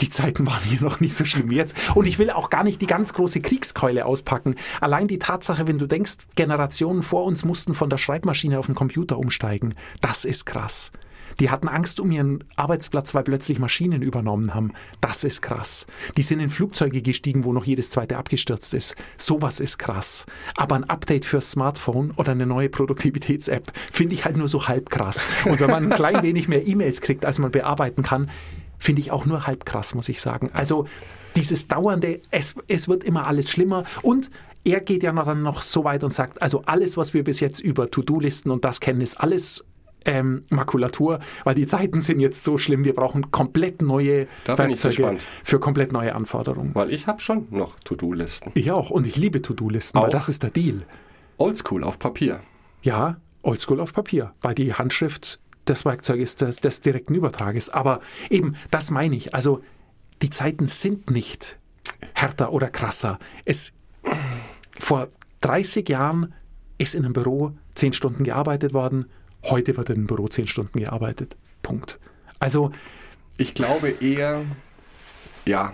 die 0.00 0.10
Zeiten 0.10 0.46
waren 0.46 0.62
hier 0.62 0.82
noch 0.82 1.00
nicht 1.00 1.14
so 1.14 1.24
schlimm 1.24 1.50
wie 1.50 1.56
jetzt. 1.56 1.76
Und 1.94 2.06
ich 2.06 2.18
will 2.18 2.30
auch 2.30 2.50
gar 2.50 2.64
nicht 2.64 2.80
die 2.80 2.86
ganz 2.86 3.12
große 3.12 3.40
Kriegskeule 3.40 4.06
auspacken. 4.06 4.56
Allein 4.80 5.08
die 5.08 5.18
Tatsache, 5.18 5.66
wenn 5.66 5.78
du 5.78 5.86
denkst, 5.86 6.16
Generationen 6.36 7.02
vor 7.02 7.24
uns 7.24 7.44
mussten 7.44 7.74
von 7.74 7.90
der 7.90 7.98
Schreibmaschine 7.98 8.58
auf 8.58 8.66
den 8.66 8.74
Computer 8.74 9.18
umsteigen, 9.18 9.74
das 10.00 10.24
ist 10.24 10.46
krass. 10.46 10.92
Die 11.38 11.48
hatten 11.48 11.68
Angst 11.68 12.00
um 12.00 12.10
ihren 12.10 12.44
Arbeitsplatz, 12.56 13.14
weil 13.14 13.22
plötzlich 13.22 13.58
Maschinen 13.58 14.02
übernommen 14.02 14.52
haben. 14.52 14.72
Das 15.00 15.24
ist 15.24 15.40
krass. 15.40 15.86
Die 16.16 16.22
sind 16.22 16.40
in 16.40 16.50
Flugzeuge 16.50 17.00
gestiegen, 17.00 17.44
wo 17.44 17.52
noch 17.52 17.64
jedes 17.64 17.90
zweite 17.90 18.18
abgestürzt 18.18 18.74
ist. 18.74 18.94
Sowas 19.16 19.58
ist 19.58 19.78
krass. 19.78 20.26
Aber 20.56 20.74
ein 20.74 20.84
Update 20.84 21.24
fürs 21.24 21.50
Smartphone 21.50 22.10
oder 22.16 22.32
eine 22.32 22.46
neue 22.46 22.68
Produktivitäts-App 22.68 23.72
finde 23.90 24.14
ich 24.14 24.24
halt 24.26 24.36
nur 24.36 24.48
so 24.48 24.68
halb 24.68 24.90
krass. 24.90 25.24
Und 25.46 25.60
wenn 25.60 25.70
man 25.70 25.84
ein 25.84 25.96
klein 25.96 26.22
wenig 26.22 26.48
mehr 26.48 26.66
E-Mails 26.66 27.00
kriegt, 27.00 27.24
als 27.24 27.38
man 27.38 27.52
bearbeiten 27.52 28.02
kann, 28.02 28.28
finde 28.80 29.02
ich 29.02 29.12
auch 29.12 29.26
nur 29.26 29.46
halb 29.46 29.64
krass, 29.64 29.94
muss 29.94 30.08
ich 30.08 30.20
sagen. 30.20 30.50
Also 30.52 30.86
dieses 31.36 31.68
dauernde, 31.68 32.20
es, 32.32 32.56
es 32.66 32.88
wird 32.88 33.04
immer 33.04 33.28
alles 33.28 33.48
schlimmer 33.50 33.84
und 34.02 34.30
er 34.64 34.80
geht 34.80 35.04
ja 35.04 35.12
dann 35.12 35.42
noch 35.42 35.62
so 35.62 35.84
weit 35.84 36.02
und 36.02 36.12
sagt, 36.12 36.42
also 36.42 36.62
alles, 36.66 36.96
was 36.96 37.14
wir 37.14 37.22
bis 37.22 37.38
jetzt 37.40 37.60
über 37.60 37.90
To-Do-Listen 37.90 38.50
und 38.50 38.64
das 38.64 38.80
kennen, 38.80 39.00
ist 39.00 39.20
alles 39.20 39.64
ähm, 40.06 40.44
Makulatur, 40.50 41.20
weil 41.44 41.54
die 41.54 41.66
Zeiten 41.66 42.00
sind 42.00 42.20
jetzt 42.20 42.42
so 42.42 42.58
schlimm, 42.58 42.84
wir 42.84 42.94
brauchen 42.94 43.30
komplett 43.30 43.82
neue 43.82 44.26
Da 44.44 44.56
bin 44.56 44.70
ich 44.70 44.82
Werkzeuge 44.82 44.96
gespannt. 44.96 45.26
für 45.44 45.60
komplett 45.60 45.92
neue 45.92 46.14
Anforderungen. 46.14 46.74
Weil 46.74 46.90
ich 46.90 47.06
habe 47.06 47.20
schon 47.20 47.46
noch 47.50 47.78
To-Do-Listen. 47.80 48.50
Ich 48.54 48.70
auch 48.72 48.90
und 48.90 49.06
ich 49.06 49.16
liebe 49.16 49.42
To-Do-Listen, 49.42 50.00
weil 50.00 50.10
das 50.10 50.28
ist 50.28 50.42
der 50.42 50.50
Deal. 50.50 50.82
Oldschool 51.36 51.84
auf 51.84 51.98
Papier. 51.98 52.40
Ja, 52.82 53.16
Oldschool 53.42 53.80
auf 53.80 53.92
Papier, 53.92 54.32
weil 54.42 54.54
die 54.54 54.74
Handschrift 54.74 55.38
das 55.70 55.84
Werkzeug 55.84 56.20
ist 56.20 56.40
des, 56.40 56.60
des 56.60 56.80
direkten 56.80 57.14
Übertrages. 57.14 57.70
Aber 57.70 58.00
eben, 58.28 58.56
das 58.70 58.90
meine 58.90 59.16
ich. 59.16 59.34
Also 59.34 59.62
die 60.20 60.30
Zeiten 60.30 60.68
sind 60.68 61.10
nicht 61.10 61.58
härter 62.14 62.52
oder 62.52 62.68
krasser. 62.68 63.18
Es, 63.44 63.72
vor 64.78 65.08
30 65.40 65.88
Jahren 65.88 66.34
ist 66.78 66.94
in 66.94 67.04
einem 67.04 67.12
Büro 67.12 67.52
10 67.76 67.92
Stunden 67.92 68.24
gearbeitet 68.24 68.74
worden. 68.74 69.06
Heute 69.44 69.76
wird 69.76 69.90
in 69.90 69.96
einem 69.96 70.06
Büro 70.06 70.28
10 70.28 70.48
Stunden 70.48 70.78
gearbeitet. 70.78 71.36
Punkt. 71.62 71.98
Also 72.38 72.72
Ich 73.36 73.54
glaube 73.54 73.90
eher, 73.90 74.44
ja, 75.46 75.72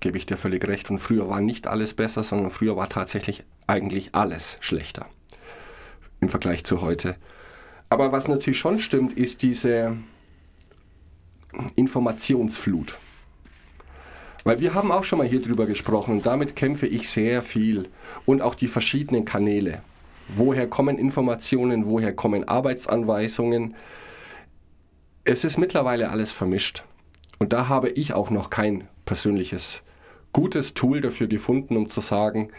gebe 0.00 0.18
ich 0.18 0.26
dir 0.26 0.36
völlig 0.36 0.66
recht. 0.66 0.90
Und 0.90 0.98
früher 0.98 1.28
war 1.28 1.40
nicht 1.40 1.66
alles 1.66 1.94
besser, 1.94 2.22
sondern 2.22 2.50
früher 2.50 2.76
war 2.76 2.88
tatsächlich 2.88 3.44
eigentlich 3.66 4.14
alles 4.14 4.58
schlechter 4.60 5.06
im 6.20 6.28
Vergleich 6.28 6.64
zu 6.64 6.80
heute. 6.80 7.16
Aber 7.88 8.12
was 8.12 8.28
natürlich 8.28 8.58
schon 8.58 8.78
stimmt, 8.78 9.12
ist 9.12 9.42
diese 9.42 9.96
Informationsflut. 11.76 12.98
Weil 14.44 14.60
wir 14.60 14.74
haben 14.74 14.92
auch 14.92 15.04
schon 15.04 15.18
mal 15.18 15.26
hier 15.26 15.42
drüber 15.42 15.66
gesprochen 15.66 16.12
und 16.12 16.26
damit 16.26 16.54
kämpfe 16.56 16.86
ich 16.86 17.08
sehr 17.08 17.42
viel. 17.42 17.88
Und 18.26 18.42
auch 18.42 18.54
die 18.54 18.68
verschiedenen 18.68 19.24
Kanäle. 19.24 19.82
Woher 20.28 20.68
kommen 20.68 20.98
Informationen, 20.98 21.86
woher 21.86 22.12
kommen 22.12 22.48
Arbeitsanweisungen? 22.48 23.74
Es 25.24 25.44
ist 25.44 25.56
mittlerweile 25.58 26.10
alles 26.10 26.32
vermischt. 26.32 26.84
Und 27.38 27.52
da 27.52 27.68
habe 27.68 27.90
ich 27.90 28.14
auch 28.14 28.30
noch 28.30 28.50
kein 28.50 28.88
persönliches 29.04 29.82
gutes 30.32 30.74
Tool 30.74 31.00
dafür 31.00 31.28
gefunden, 31.28 31.76
um 31.76 31.88
zu 31.88 32.00
sagen, 32.00 32.50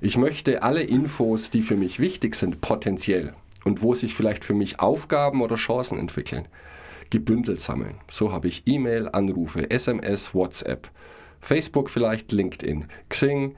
ich 0.00 0.16
möchte 0.16 0.62
alle 0.62 0.82
Infos, 0.82 1.50
die 1.50 1.62
für 1.62 1.76
mich 1.76 1.98
wichtig 1.98 2.36
sind, 2.36 2.60
potenziell 2.60 3.34
und 3.64 3.82
wo 3.82 3.94
sich 3.94 4.14
vielleicht 4.14 4.44
für 4.44 4.54
mich 4.54 4.80
Aufgaben 4.80 5.42
oder 5.42 5.56
Chancen 5.56 5.98
entwickeln, 5.98 6.48
gebündelt 7.10 7.60
sammeln. 7.60 7.96
So 8.10 8.32
habe 8.32 8.48
ich 8.48 8.62
E-Mail, 8.66 9.08
Anrufe, 9.10 9.70
SMS, 9.70 10.34
WhatsApp, 10.34 10.90
Facebook 11.40 11.90
vielleicht, 11.90 12.32
LinkedIn, 12.32 12.86
Xing. 13.08 13.56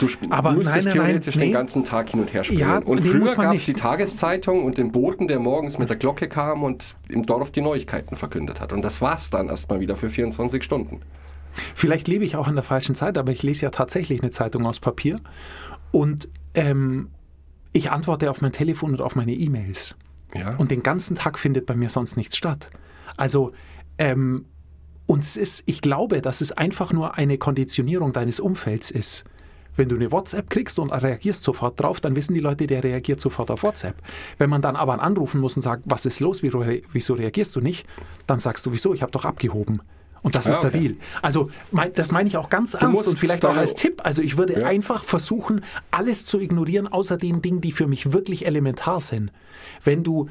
Du 0.00 0.08
Aber 0.30 0.52
müsstest 0.52 0.74
nein, 0.74 0.84
nein, 0.84 0.94
nein, 0.96 1.06
theoretisch 1.06 1.36
nee. 1.36 1.44
den 1.44 1.52
ganzen 1.52 1.84
Tag 1.84 2.10
hin 2.10 2.20
und 2.20 2.32
her 2.34 2.42
springen. 2.42 2.60
Ja, 2.60 2.78
und 2.78 3.00
früher 3.00 3.34
gab 3.36 3.54
es 3.54 3.64
die 3.64 3.74
Tageszeitung 3.74 4.64
und 4.64 4.78
den 4.78 4.90
Boten, 4.90 5.28
der 5.28 5.38
morgens 5.38 5.78
mit 5.78 5.88
der 5.88 5.96
Glocke 5.96 6.28
kam 6.28 6.64
und 6.64 6.96
im 7.08 7.24
Dorf 7.24 7.52
die 7.52 7.60
Neuigkeiten 7.60 8.16
verkündet 8.16 8.60
hat. 8.60 8.72
Und 8.72 8.82
das 8.82 9.00
war 9.00 9.14
es 9.14 9.30
dann 9.30 9.48
erstmal 9.48 9.78
wieder 9.78 9.94
für 9.94 10.10
24 10.10 10.64
Stunden. 10.64 11.02
Vielleicht 11.74 12.08
lebe 12.08 12.24
ich 12.24 12.34
auch 12.34 12.48
in 12.48 12.54
der 12.54 12.64
falschen 12.64 12.96
Zeit, 12.96 13.16
aber 13.16 13.30
ich 13.30 13.44
lese 13.44 13.66
ja 13.66 13.70
tatsächlich 13.70 14.22
eine 14.22 14.30
Zeitung 14.30 14.66
aus 14.66 14.80
Papier 14.80 15.20
und 15.92 16.28
ähm, 16.54 17.10
ich 17.72 17.90
antworte 17.90 18.30
auf 18.30 18.40
mein 18.40 18.52
Telefon 18.52 18.92
und 18.92 19.00
auf 19.00 19.16
meine 19.16 19.32
E-Mails. 19.32 19.96
Ja. 20.34 20.56
Und 20.56 20.70
den 20.70 20.82
ganzen 20.82 21.16
Tag 21.16 21.38
findet 21.38 21.66
bei 21.66 21.74
mir 21.74 21.88
sonst 21.88 22.16
nichts 22.16 22.36
statt. 22.36 22.70
Also, 23.16 23.52
ähm, 23.98 24.46
und 25.06 25.22
es 25.22 25.36
ist, 25.36 25.62
ich 25.66 25.80
glaube, 25.80 26.22
dass 26.22 26.40
es 26.40 26.52
einfach 26.52 26.92
nur 26.92 27.16
eine 27.16 27.36
Konditionierung 27.36 28.12
deines 28.12 28.38
Umfelds 28.38 28.90
ist. 28.90 29.24
Wenn 29.76 29.88
du 29.88 29.96
eine 29.96 30.12
WhatsApp 30.12 30.50
kriegst 30.50 30.78
und 30.78 30.90
reagierst 30.90 31.42
sofort 31.42 31.80
drauf, 31.80 32.00
dann 32.00 32.14
wissen 32.16 32.34
die 32.34 32.40
Leute, 32.40 32.66
der 32.66 32.84
reagiert 32.84 33.20
sofort 33.20 33.50
auf 33.50 33.62
WhatsApp. 33.62 33.96
Wenn 34.38 34.50
man 34.50 34.62
dann 34.62 34.76
aber 34.76 35.00
anrufen 35.00 35.40
muss 35.40 35.56
und 35.56 35.62
sagt, 35.62 35.82
was 35.86 36.06
ist 36.06 36.20
los, 36.20 36.42
wieso, 36.42 36.64
wieso 36.92 37.14
reagierst 37.14 37.56
du 37.56 37.60
nicht, 37.60 37.86
dann 38.26 38.38
sagst 38.40 38.66
du, 38.66 38.72
wieso, 38.72 38.94
ich 38.94 39.02
habe 39.02 39.12
doch 39.12 39.24
abgehoben. 39.24 39.82
Und 40.22 40.34
das 40.34 40.46
Ja, 40.46 40.52
ist 40.52 40.60
der 40.60 40.70
okay. 40.70 40.80
Deal. 40.80 40.96
Also 41.22 41.50
mein, 41.70 41.92
das 41.94 42.12
meine 42.12 42.28
ich 42.28 42.36
auch 42.36 42.50
ganz 42.50 42.74
ernst 42.74 42.88
musst 42.92 43.08
und 43.08 43.18
vielleicht 43.18 43.44
auch 43.46 43.56
als 43.56 43.74
Tipp. 43.74 44.02
Also 44.04 44.20
ich 44.22 44.36
würde 44.36 44.60
Ja. 44.60 44.66
einfach 44.66 45.04
versuchen, 45.04 45.64
alles 45.90 46.26
zu 46.26 46.38
ignorieren, 46.40 46.88
außer 46.88 47.16
den 47.16 47.40
Dingen, 47.42 47.60
die 47.60 47.72
für 47.72 47.86
mich 47.86 48.12
wirklich 48.12 48.46
elementar 48.46 49.00
sind. 49.00 49.32
Wenn 49.82 50.04
du 50.04 50.28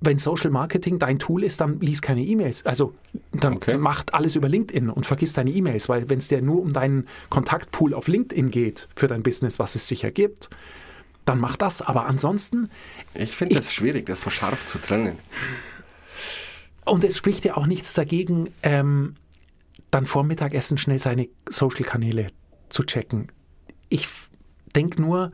wenn 0.00 0.18
Social 0.18 0.50
Marketing 0.50 1.00
dein 1.00 1.18
Tool 1.18 1.42
ist, 1.42 1.60
dann 1.60 1.80
lies 1.80 2.00
keine 2.02 2.22
E-Mails. 2.22 2.64
Also 2.64 2.94
dann 3.32 3.54
Okay. 3.54 3.76
macht 3.76 4.14
alles 4.14 4.36
über 4.36 4.48
LinkedIn 4.48 4.90
und 4.90 5.06
vergiss 5.06 5.32
deine 5.32 5.50
E-Mails, 5.50 5.88
weil 5.88 6.08
wenn 6.08 6.18
es 6.20 6.28
dir 6.28 6.40
nur 6.40 6.62
um 6.62 6.72
deinen 6.72 7.08
Kontaktpool 7.30 7.94
auf 7.94 8.06
LinkedIn 8.06 8.52
geht 8.52 8.86
für 8.94 9.08
dein 9.08 9.24
Business, 9.24 9.58
was 9.58 9.74
es 9.74 9.88
sicher 9.88 10.12
gibt, 10.12 10.50
dann 11.24 11.40
mach 11.40 11.56
das. 11.56 11.82
Aber 11.82 12.06
ansonsten, 12.06 12.70
Ich 13.14 13.34
finde 13.34 13.58
es 13.58 13.72
schwierig, 13.74 14.06
das 14.06 14.20
so 14.20 14.30
scharf 14.30 14.66
zu 14.66 14.78
trennen. 14.78 15.18
Und 16.90 17.04
es 17.04 17.16
spricht 17.16 17.44
ja 17.44 17.56
auch 17.56 17.66
nichts 17.66 17.94
dagegen, 17.94 18.50
ähm, 18.62 19.14
dann 19.90 20.06
vor 20.06 20.24
Mittagessen 20.24 20.78
schnell 20.78 20.98
seine 20.98 21.28
Social-Kanäle 21.48 22.28
zu 22.68 22.82
checken. 22.82 23.32
Ich 23.88 24.08
denke 24.74 25.00
nur, 25.00 25.32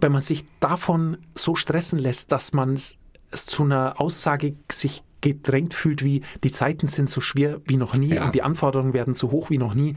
wenn 0.00 0.12
man 0.12 0.22
sich 0.22 0.44
davon 0.60 1.18
so 1.34 1.54
stressen 1.54 1.98
lässt, 1.98 2.32
dass 2.32 2.52
man 2.52 2.74
es 2.74 2.96
zu 3.46 3.64
einer 3.64 4.00
Aussage 4.00 4.54
sich 4.70 5.02
gedrängt 5.20 5.72
fühlt, 5.74 6.04
wie 6.04 6.22
die 6.42 6.50
Zeiten 6.52 6.86
sind 6.86 7.08
so 7.08 7.20
schwer 7.20 7.60
wie 7.64 7.76
noch 7.76 7.96
nie 7.96 8.14
Ja. 8.14 8.26
und 8.26 8.34
die 8.34 8.42
Anforderungen 8.42 8.92
werden 8.92 9.14
so 9.14 9.30
hoch 9.30 9.50
wie 9.50 9.58
noch 9.58 9.74
nie, 9.74 9.96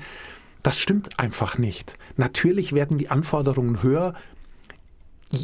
das 0.63 0.79
stimmt 0.79 1.19
einfach 1.19 1.57
nicht. 1.57 1.97
Natürlich 2.15 2.73
werden 2.73 2.97
die 2.97 3.09
Anforderungen 3.09 3.83
höher 3.83 4.13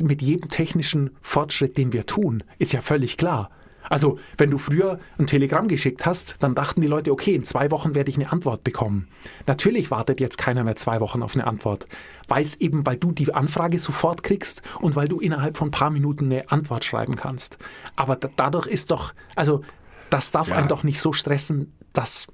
mit 0.01 0.21
jedem 0.21 0.49
technischen 0.49 1.11
Fortschritt, 1.21 1.77
den 1.77 1.91
wir 1.93 2.05
tun, 2.05 2.43
ist 2.59 2.71
ja 2.73 2.81
völlig 2.81 3.17
klar. 3.17 3.49
Also, 3.89 4.17
wenn 4.37 4.49
du 4.51 4.57
früher 4.57 4.99
ein 5.17 5.27
Telegramm 5.27 5.67
geschickt 5.67 6.05
hast, 6.05 6.37
dann 6.39 6.55
dachten 6.55 6.81
die 6.81 6.87
Leute, 6.87 7.11
okay, 7.11 7.35
in 7.35 7.43
zwei 7.43 7.69
Wochen 7.71 7.95
werde 7.95 8.09
ich 8.09 8.15
eine 8.17 8.31
Antwort 8.31 8.63
bekommen. 8.63 9.07
Natürlich 9.47 9.91
wartet 9.91 10.19
jetzt 10.19 10.37
keiner 10.37 10.63
mehr 10.63 10.75
zwei 10.75 10.99
Wochen 10.99 11.21
auf 11.21 11.35
eine 11.35 11.45
Antwort. 11.45 11.85
Weil 12.27 12.43
es 12.43 12.55
eben, 12.55 12.85
weil 12.85 12.97
du 12.97 13.11
die 13.11 13.33
Anfrage 13.33 13.77
sofort 13.79 14.23
kriegst 14.23 14.61
und 14.81 14.95
weil 14.95 15.07
du 15.07 15.19
innerhalb 15.19 15.57
von 15.57 15.67
ein 15.67 15.71
paar 15.71 15.89
Minuten 15.89 16.25
eine 16.25 16.49
Antwort 16.51 16.85
schreiben 16.85 17.15
kannst. 17.15 17.57
Aber 17.95 18.15
da, 18.15 18.29
dadurch 18.35 18.67
ist 18.67 18.91
doch, 18.91 19.13
also, 19.35 19.61
das 20.09 20.31
darf 20.31 20.49
Ja. 20.49 20.55
einen 20.57 20.67
doch 20.67 20.83
nicht 20.83 20.99
so 20.99 21.11
stressen, 21.13 21.73
dass 21.91 22.27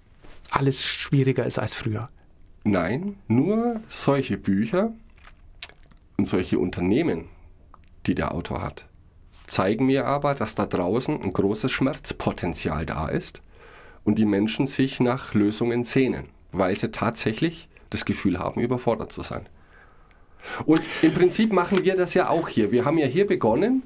alles 0.52 0.84
schwieriger 0.86 1.46
ist 1.46 1.60
als 1.60 1.74
früher. 1.74 2.10
Nein, 2.64 3.16
nur 3.28 3.80
solche 3.88 4.38
Bücher 4.38 4.92
und 6.18 6.26
solche 6.26 6.60
Unternehmen, 6.60 7.30
die 8.06 8.16
der 8.16 8.34
Autor 8.34 8.62
hat, 8.62 8.89
zeigen 9.50 9.86
mir 9.86 10.06
aber, 10.06 10.36
dass 10.36 10.56
da 10.56 10.66
draußen 10.66 11.22
ein 11.22 11.34
großes 11.34 11.72
Schmerzpotenzial 11.72 12.86
da 12.86 13.08
ist 13.08 13.42
und 14.04 14.20
die 14.20 14.26
Menschen 14.26 14.68
sich 14.68 15.00
nach 15.00 15.34
Lösungen 15.34 15.84
sehnen, 15.84 16.30
weil 16.52 16.76
sie 16.76 16.92
tatsächlich 16.92 17.68
das 17.90 18.06
Gefühl 18.06 18.40
haben, 18.40 18.62
überfordert 18.62 19.12
zu 19.12 19.22
sein. 19.24 19.48
Und 20.66 20.82
im 21.02 21.14
Prinzip 21.14 21.52
machen 21.52 21.84
wir 21.84 21.96
das 21.96 22.14
ja 22.14 22.30
auch 22.30 22.48
hier. 22.48 22.72
Wir 22.72 22.86
haben 22.86 22.98
ja 22.98 23.08
hier 23.08 23.28
begonnen, 23.28 23.84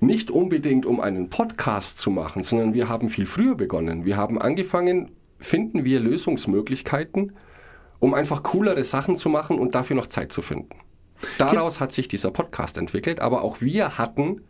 nicht 0.00 0.30
unbedingt 0.30 0.86
um 0.86 1.00
einen 1.00 1.28
Podcast 1.28 1.98
zu 1.98 2.10
machen, 2.10 2.42
sondern 2.42 2.74
wir 2.74 2.88
haben 2.88 3.10
viel 3.10 3.26
früher 3.26 3.54
begonnen. 3.54 4.04
Wir 4.04 4.16
haben 4.16 4.40
angefangen, 4.40 5.10
finden 5.38 5.84
wir 5.84 6.00
Lösungsmöglichkeiten, 6.00 7.32
um 7.98 8.14
einfach 8.14 8.42
coolere 8.42 8.82
Sachen 8.84 9.16
zu 9.16 9.28
machen 9.28 9.58
und 9.58 9.74
dafür 9.74 9.96
noch 9.96 10.06
Zeit 10.06 10.32
zu 10.32 10.40
finden. 10.40 10.76
Daraus 11.38 11.80
hat 11.80 11.92
sich 11.92 12.08
dieser 12.08 12.30
Podcast 12.30 12.78
entwickelt, 12.78 13.20
aber 13.20 13.42
auch 13.42 13.60
wir 13.60 13.98
hatten 13.98 14.42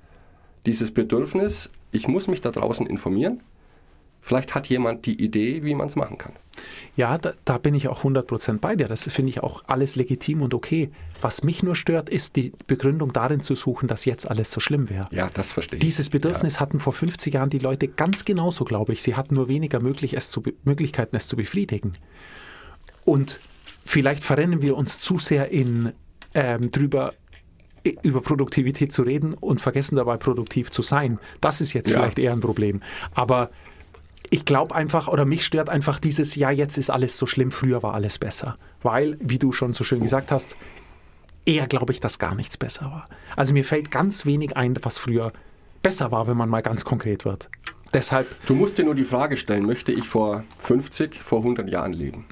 dieses 0.67 0.93
Bedürfnis, 0.93 1.71
ich 1.91 2.07
muss 2.07 2.29
mich 2.29 2.41
da 2.41 2.51
draußen 2.51 2.87
informieren, 2.87 3.43
Vielleicht 4.23 4.55
hat 4.55 4.69
jemand 4.69 5.07
die 5.07 5.23
Idee, 5.23 5.65
wie 5.65 5.75
man 5.75 5.89
es 5.89 5.97
machen 5.97 6.19
kann. 6.19 6.33
Ja, 6.95 7.17
da, 7.17 7.33
da 7.45 7.57
bin 7.57 7.75
ich 7.75 7.89
auch 7.89 8.05
100% 8.05 8.59
bei 8.59 8.77
dir. 8.77 8.87
Das 8.87 9.09
finde 9.09 9.31
ich 9.31 9.43
auch 9.43 9.63
alles 9.67 9.97
legitim 9.97 10.43
und 10.43 10.53
okay. 10.53 10.91
Was 11.23 11.43
mich 11.43 11.63
nur 11.63 11.75
stört, 11.75 12.11
ist 12.11 12.37
die 12.37 12.53
Begründung 12.67 13.13
darin 13.13 13.41
zu 13.41 13.55
suchen, 13.55 13.89
dass 13.89 14.05
jetzt 14.05 14.31
alles 14.31 14.51
so 14.51 14.61
schlimm 14.61 14.91
wäre. 14.91 15.09
Ja, 15.11 15.31
das 15.33 15.53
verstehe 15.53 15.79
ich. 15.79 15.83
Dieses 15.83 16.11
Bedürfnis 16.11 16.61
hatten 16.61 16.81
vor 16.81 16.93
50 16.93 17.33
Jahren 17.33 17.51
die 17.51 17.59
Leute 17.59 17.89
ganz 17.89 18.25
genauso, 18.25 18.65
glaube 18.65 18.93
ich. 18.93 19.03
Sie 19.03 19.15
hatten 19.15 19.35
nur 19.35 19.49
weniger 19.49 19.81
möglich, 19.81 20.15
es 20.15 20.31
zu, 20.31 20.43
Möglichkeiten, 20.65 21.17
es 21.17 21.27
zu 21.27 21.37
befriedigen. 21.37 21.95
Und 23.05 23.41
vielleicht 23.87 24.23
verrennen 24.23 24.61
wir 24.61 24.77
uns 24.77 25.01
zu 25.01 25.19
sehr 25.19 25.51
in 25.51 25.93
ähm, 26.35 26.71
drüber 26.71 27.15
i- 27.87 27.97
über 28.03 28.21
Produktivität 28.21 28.93
zu 28.93 29.03
reden 29.03 29.35
und 29.35 29.61
vergessen 29.61 29.97
dabei 29.97 30.17
produktiv 30.17 30.71
zu 30.71 30.83
sein. 30.83 31.19
Das 31.41 31.61
ist 31.61 31.73
jetzt 31.73 31.91
Ja. 31.91 31.99
vielleicht 31.99 32.19
eher 32.19 32.33
ein 32.33 32.41
Problem. 32.41 32.83
Aber 33.15 33.51
ich 34.29 34.45
glaube 34.45 34.75
einfach, 34.75 35.09
oder 35.09 35.25
mich 35.25 35.45
stört 35.45 35.69
einfach 35.69 35.99
dieses, 35.99 36.35
ja, 36.37 36.51
jetzt 36.51 36.79
ist 36.79 36.91
alles 36.91 37.17
so 37.17 37.27
schlimm, 37.27 37.51
früher 37.51 37.83
war 37.83 37.95
alles 37.95 38.19
besser. 38.19 38.57
Weil, 38.83 39.17
wie 39.21 39.39
du 39.39 39.51
schon 39.53 39.73
so 39.75 39.83
schön 39.83 40.01
gesagt 40.03 40.31
hast, 40.31 40.57
eher 41.47 41.67
glaube 41.67 41.93
ich, 41.93 42.01
dass 42.01 42.19
gar 42.19 42.35
nichts 42.35 42.57
besser 42.57 42.85
war. 42.87 43.05
Also 43.35 43.55
mir 43.55 43.65
fällt 43.65 43.91
ganz 43.91 44.27
wenig 44.27 44.57
ein, 44.57 44.79
was 44.83 44.99
früher 44.99 45.33
besser 45.83 46.13
war, 46.13 46.29
wenn 46.29 46.37
man 46.37 46.49
mal 46.51 46.61
ganz 46.63 46.85
konkret 46.85 47.25
wird. 47.25 47.49
Deshalb, 47.93 48.29
Du 48.47 48.55
musst 48.55 48.79
dir 48.79 48.85
nur 48.85 48.95
die 48.95 49.03
Frage 49.05 49.37
stellen, 49.37 49.65
möchte 49.67 49.91
ich 49.91 50.07
vor 50.07 50.45
50, 50.59 51.21
vor 51.23 51.39
100 51.41 51.69
Jahren 51.69 51.93
leben? 51.93 52.27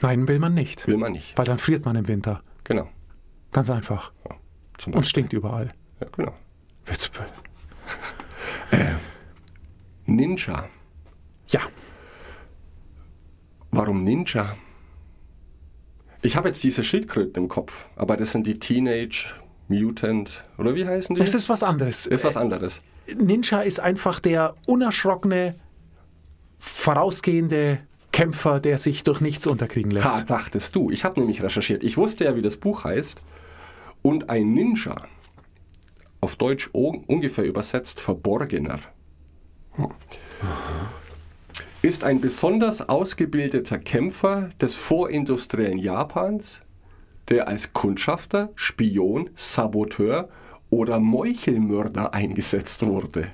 nein, 0.00 0.28
will 0.28 0.38
man 0.38 0.54
nicht. 0.54 0.86
Will 0.86 0.96
man 0.96 1.12
nicht. 1.12 1.36
Weil 1.38 1.44
dann 1.44 1.58
friert 1.58 1.84
man 1.84 1.96
im 1.96 2.08
Winter. 2.08 2.42
Genau. 2.64 2.88
Ganz 3.52 3.70
einfach. 3.70 4.12
Zum 4.78 4.94
Und 4.94 5.06
stinkt 5.06 5.32
überall. 5.32 5.72
Ja, 6.00 6.08
genau. 6.10 6.34
Witzböll. 6.86 7.26
Ninja. 10.06 10.68
Ja, 11.48 11.60
Warum 13.72 14.04
Ninja? 14.04 14.54
Ich 16.20 16.36
habe 16.36 16.48
jetzt 16.48 16.62
diese 16.62 16.84
Schildkröten 16.84 17.42
im 17.44 17.48
Kopf, 17.48 17.86
aber 17.96 18.18
das 18.18 18.32
sind 18.32 18.46
die 18.46 18.60
Teenage 18.60 19.34
Mutant, 19.68 20.44
oder 20.58 20.74
wie 20.74 20.86
heißen 20.86 21.14
die? 21.14 21.20
das 21.22 21.34
ist 21.34 21.48
was 21.48 21.62
anderes. 21.62 22.06
ist 22.06 22.22
was 22.22 22.36
anderes. 22.36 22.82
Ninja 23.16 23.62
ist 23.62 23.80
einfach 23.80 24.20
der 24.20 24.54
unerschrockene, 24.66 25.54
vorausgehende 26.58 27.78
Kämpfer, 28.12 28.60
der 28.60 28.78
sich 28.78 29.04
durch 29.04 29.20
nichts 29.20 29.46
unterkriegen 29.46 29.90
lässt. 29.90 30.06
Ha, 30.06 30.20
dachtest 30.22 30.76
du. 30.76 30.90
Ich 30.90 31.04
habe 31.04 31.18
nämlich 31.20 31.42
recherchiert. 31.42 31.82
Ich 31.82 31.96
wusste 31.96 32.24
ja, 32.24 32.36
wie 32.36 32.42
das 32.42 32.56
Buch 32.56 32.84
heißt. 32.84 33.22
Und 34.02 34.30
ein 34.30 34.52
Ninja, 34.52 34.96
auf 36.20 36.36
Deutsch 36.36 36.70
un- 36.74 37.04
ungefähr 37.06 37.44
übersetzt 37.44 38.00
Verborgener, 38.00 38.78
ist 41.80 42.04
ein 42.04 42.20
besonders 42.20 42.88
ausgebildeter 42.88 43.78
Kämpfer 43.78 44.50
des 44.60 44.74
vorindustriellen 44.74 45.78
Japans, 45.78 46.62
der 47.28 47.48
als 47.48 47.72
Kundschafter, 47.72 48.50
Spion, 48.54 49.30
Saboteur 49.36 50.28
oder 50.70 51.00
Meuchelmörder 51.00 52.12
eingesetzt 52.12 52.84
wurde. 52.84 53.28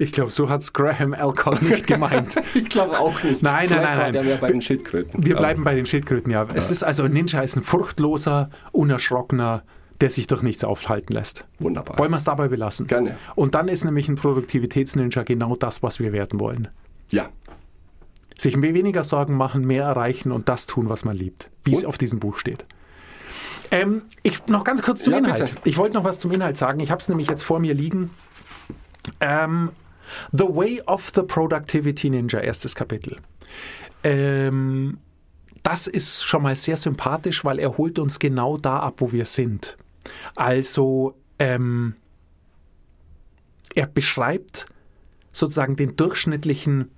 Ich 0.00 0.12
glaube, 0.12 0.30
so 0.30 0.48
hat 0.48 0.60
es 0.62 0.72
Graham 0.72 1.12
Alcott 1.12 1.60
nicht 1.62 1.86
gemeint. 1.86 2.36
Ich 2.54 2.68
glaube 2.68 2.98
auch 2.98 3.22
nicht. 3.22 3.42
Nein, 3.42 3.54
nein, 3.54 3.66
Vielleicht 3.68 3.82
nein, 3.84 3.98
nein. 3.98 4.12
der 4.12 4.22
mehr 4.22 4.36
bei 4.36 4.48
den 4.48 4.62
Schildkröten. 4.62 5.24
Wir 5.24 5.36
bleiben 5.36 5.64
bei 5.64 5.74
den 5.74 5.86
Schildkröten, 5.86 6.30
ja. 6.30 6.46
Es 6.54 6.70
ist 6.70 6.82
also, 6.84 7.02
ein 7.02 7.12
Ninja 7.12 7.40
ist 7.40 7.56
ein 7.56 7.62
furchtloser, 7.64 8.50
unerschrockener, 8.72 9.64
der 10.00 10.10
sich 10.10 10.28
durch 10.28 10.42
nichts 10.42 10.62
aufhalten 10.62 11.12
lässt. 11.12 11.44
Wunderbar. 11.58 11.98
Wollen 11.98 12.12
wir 12.12 12.16
es 12.16 12.24
dabei 12.24 12.46
belassen? 12.48 12.86
Gerne. 12.86 13.16
Und 13.34 13.54
dann 13.56 13.66
ist 13.66 13.84
nämlich 13.84 14.08
ein 14.08 14.14
Produktivitätsninja 14.14 15.24
genau 15.24 15.56
das, 15.56 15.82
was 15.82 15.98
wir 15.98 16.12
werden 16.12 16.38
wollen. 16.38 16.68
Ja, 17.10 17.28
Sich 18.36 18.60
weniger 18.62 19.02
Sorgen 19.02 19.34
machen, 19.34 19.62
mehr 19.66 19.84
erreichen 19.84 20.30
und 20.30 20.48
das 20.48 20.66
tun, 20.66 20.88
was 20.88 21.04
man 21.04 21.16
liebt. 21.16 21.50
Wie 21.64 21.72
es 21.72 21.84
auf 21.84 21.98
diesem 21.98 22.20
Buch 22.20 22.38
steht. 22.38 22.64
Ähm, 23.72 24.02
ich 24.22 24.46
noch 24.46 24.62
ganz 24.62 24.82
kurz 24.82 25.02
zum 25.02 25.12
Ja, 25.14 25.18
Inhalt. 25.18 25.54
bitte. 25.54 25.68
Ich 25.68 25.76
wollte 25.76 25.94
noch 25.96 26.04
was 26.04 26.20
zum 26.20 26.30
Inhalt 26.30 26.56
sagen. 26.56 26.78
Ich 26.80 26.90
habe 26.92 27.00
es 27.00 27.08
nämlich 27.08 27.28
jetzt 27.28 27.42
vor 27.42 27.58
mir 27.58 27.74
liegen. 27.74 28.10
Ähm, 29.20 29.70
the 30.32 30.44
Way 30.44 30.82
of 30.86 31.10
the 31.14 31.22
Productivity 31.22 32.10
Ninja, 32.10 32.40
erstes 32.40 32.74
Kapitel. 32.74 33.16
Ähm, 34.04 34.98
das 35.62 35.86
ist 35.86 36.24
schon 36.24 36.42
mal 36.42 36.56
sehr 36.56 36.76
sympathisch, 36.76 37.44
weil 37.44 37.58
er 37.58 37.76
holt 37.76 37.98
uns 37.98 38.18
genau 38.18 38.56
da 38.56 38.78
ab, 38.80 38.96
wo 38.98 39.12
wir 39.12 39.24
sind. 39.24 39.76
Also, 40.34 41.14
ähm, 41.38 41.94
er 43.74 43.86
beschreibt 43.86 44.66
sozusagen 45.32 45.76
den 45.76 45.96
durchschnittlichen 45.96 46.90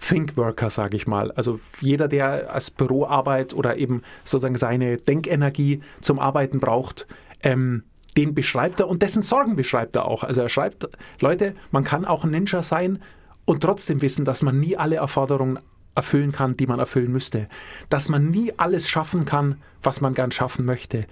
Thinkworker, 0.00 0.70
sage 0.70 0.96
ich 0.96 1.06
mal. 1.06 1.32
Also 1.32 1.58
jeder, 1.80 2.08
der 2.08 2.52
als 2.52 2.70
Büroarbeit 2.70 3.54
oder 3.54 3.76
eben 3.76 4.02
sozusagen 4.24 4.56
seine 4.56 4.98
Denkenergie 4.98 5.80
zum 6.00 6.18
Arbeiten 6.18 6.60
braucht, 6.60 7.06
ähm, 7.42 7.84
den 8.16 8.34
beschreibt 8.34 8.80
er 8.80 8.88
und 8.88 9.02
dessen 9.02 9.22
Sorgen 9.22 9.56
beschreibt 9.56 9.96
er 9.96 10.06
auch. 10.06 10.24
Also 10.24 10.40
er 10.40 10.48
schreibt, 10.48 10.88
Leute, 11.20 11.54
man 11.70 11.84
kann 11.84 12.04
auch 12.04 12.24
ein 12.24 12.30
Ninja 12.30 12.62
sein 12.62 13.00
und 13.44 13.62
trotzdem 13.62 14.02
wissen, 14.02 14.24
dass 14.24 14.42
man 14.42 14.58
nie 14.60 14.76
alle 14.76 14.96
Erforderungen 14.96 15.58
erfüllen 15.94 16.32
kann, 16.32 16.56
die 16.56 16.66
man 16.66 16.78
erfüllen 16.78 17.12
müsste. 17.12 17.48
Dass 17.88 18.08
man 18.08 18.30
nie 18.30 18.52
alles 18.56 18.88
schaffen 18.88 19.24
kann, 19.24 19.56
was 19.82 20.00
man 20.00 20.14
gern 20.14 20.30
schaffen 20.30 20.64
möchte. 20.64 21.06